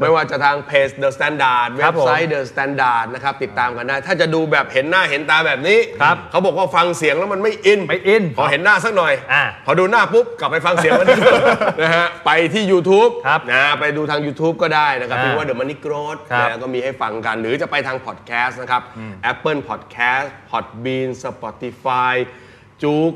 [0.00, 11.08] ไม่ว่าจะทางเพจ The Standard คเว็รับบผมไซต์ The Standard นะครับติดตามกันได้ ถ้าจะดูแบบเห็นหน้าเห็นตาแบบนี้ครับเขาบอกว่าฟังเสียงแล้วมันไม่อินไม่อินพอเห็นหน้าสักหน่อยอ่าพอดูหน้าปุ๊บ กลับไปฟังเสียงมัน
[11.82, 18.82] นะฮะไปที่ YouTube ครับนะไปดูทาง YouTube ก็ได้นะครับอ่าพิมพ์ว่า The Money Growth ครับนะก็มีให้ฟังกัน หรือจะไปทางพอดแคสต์นะครับ
[19.32, 22.14] Apple Podcast Podbean Spotify
[22.82, 23.12] จูก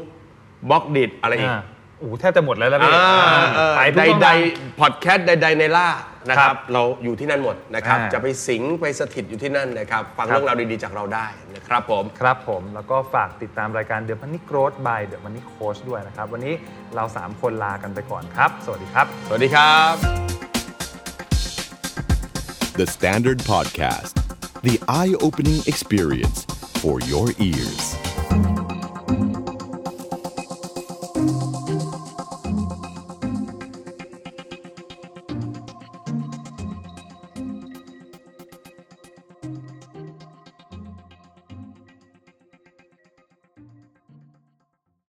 [0.71, 1.62] บล็อกดิอะไรอีกอ่า
[1.99, 3.11] โอ้โหแทบจะหมดแล้วแล้วพี่อ่า
[3.57, 5.88] เออไปทุกใดช่องใดทางพอดแคสต์ใดๆในล่า
[6.28, 16.55] นะคครัรับบเราอยู่ที่นั่นหมดนะครับอ่าจะไปสิงไปสถิตอยู่ที่นั่นนะครับ ฟังครับเรื่องราวดีๆจากเราได้นะครับผม ครับผมแล้วก็ฝากติดตามรายการ The Money Growth by The Money Coach ด้วยนะครับ วันนี้
[16.94, 19.94] เรา 3 คนลากันไปก่อนครับ สวัสดีครับ สวัสดีครับ
[22.80, 24.14] The Standard Podcast,
[24.62, 26.44] the eye opening experience
[26.80, 27.97] for your ears.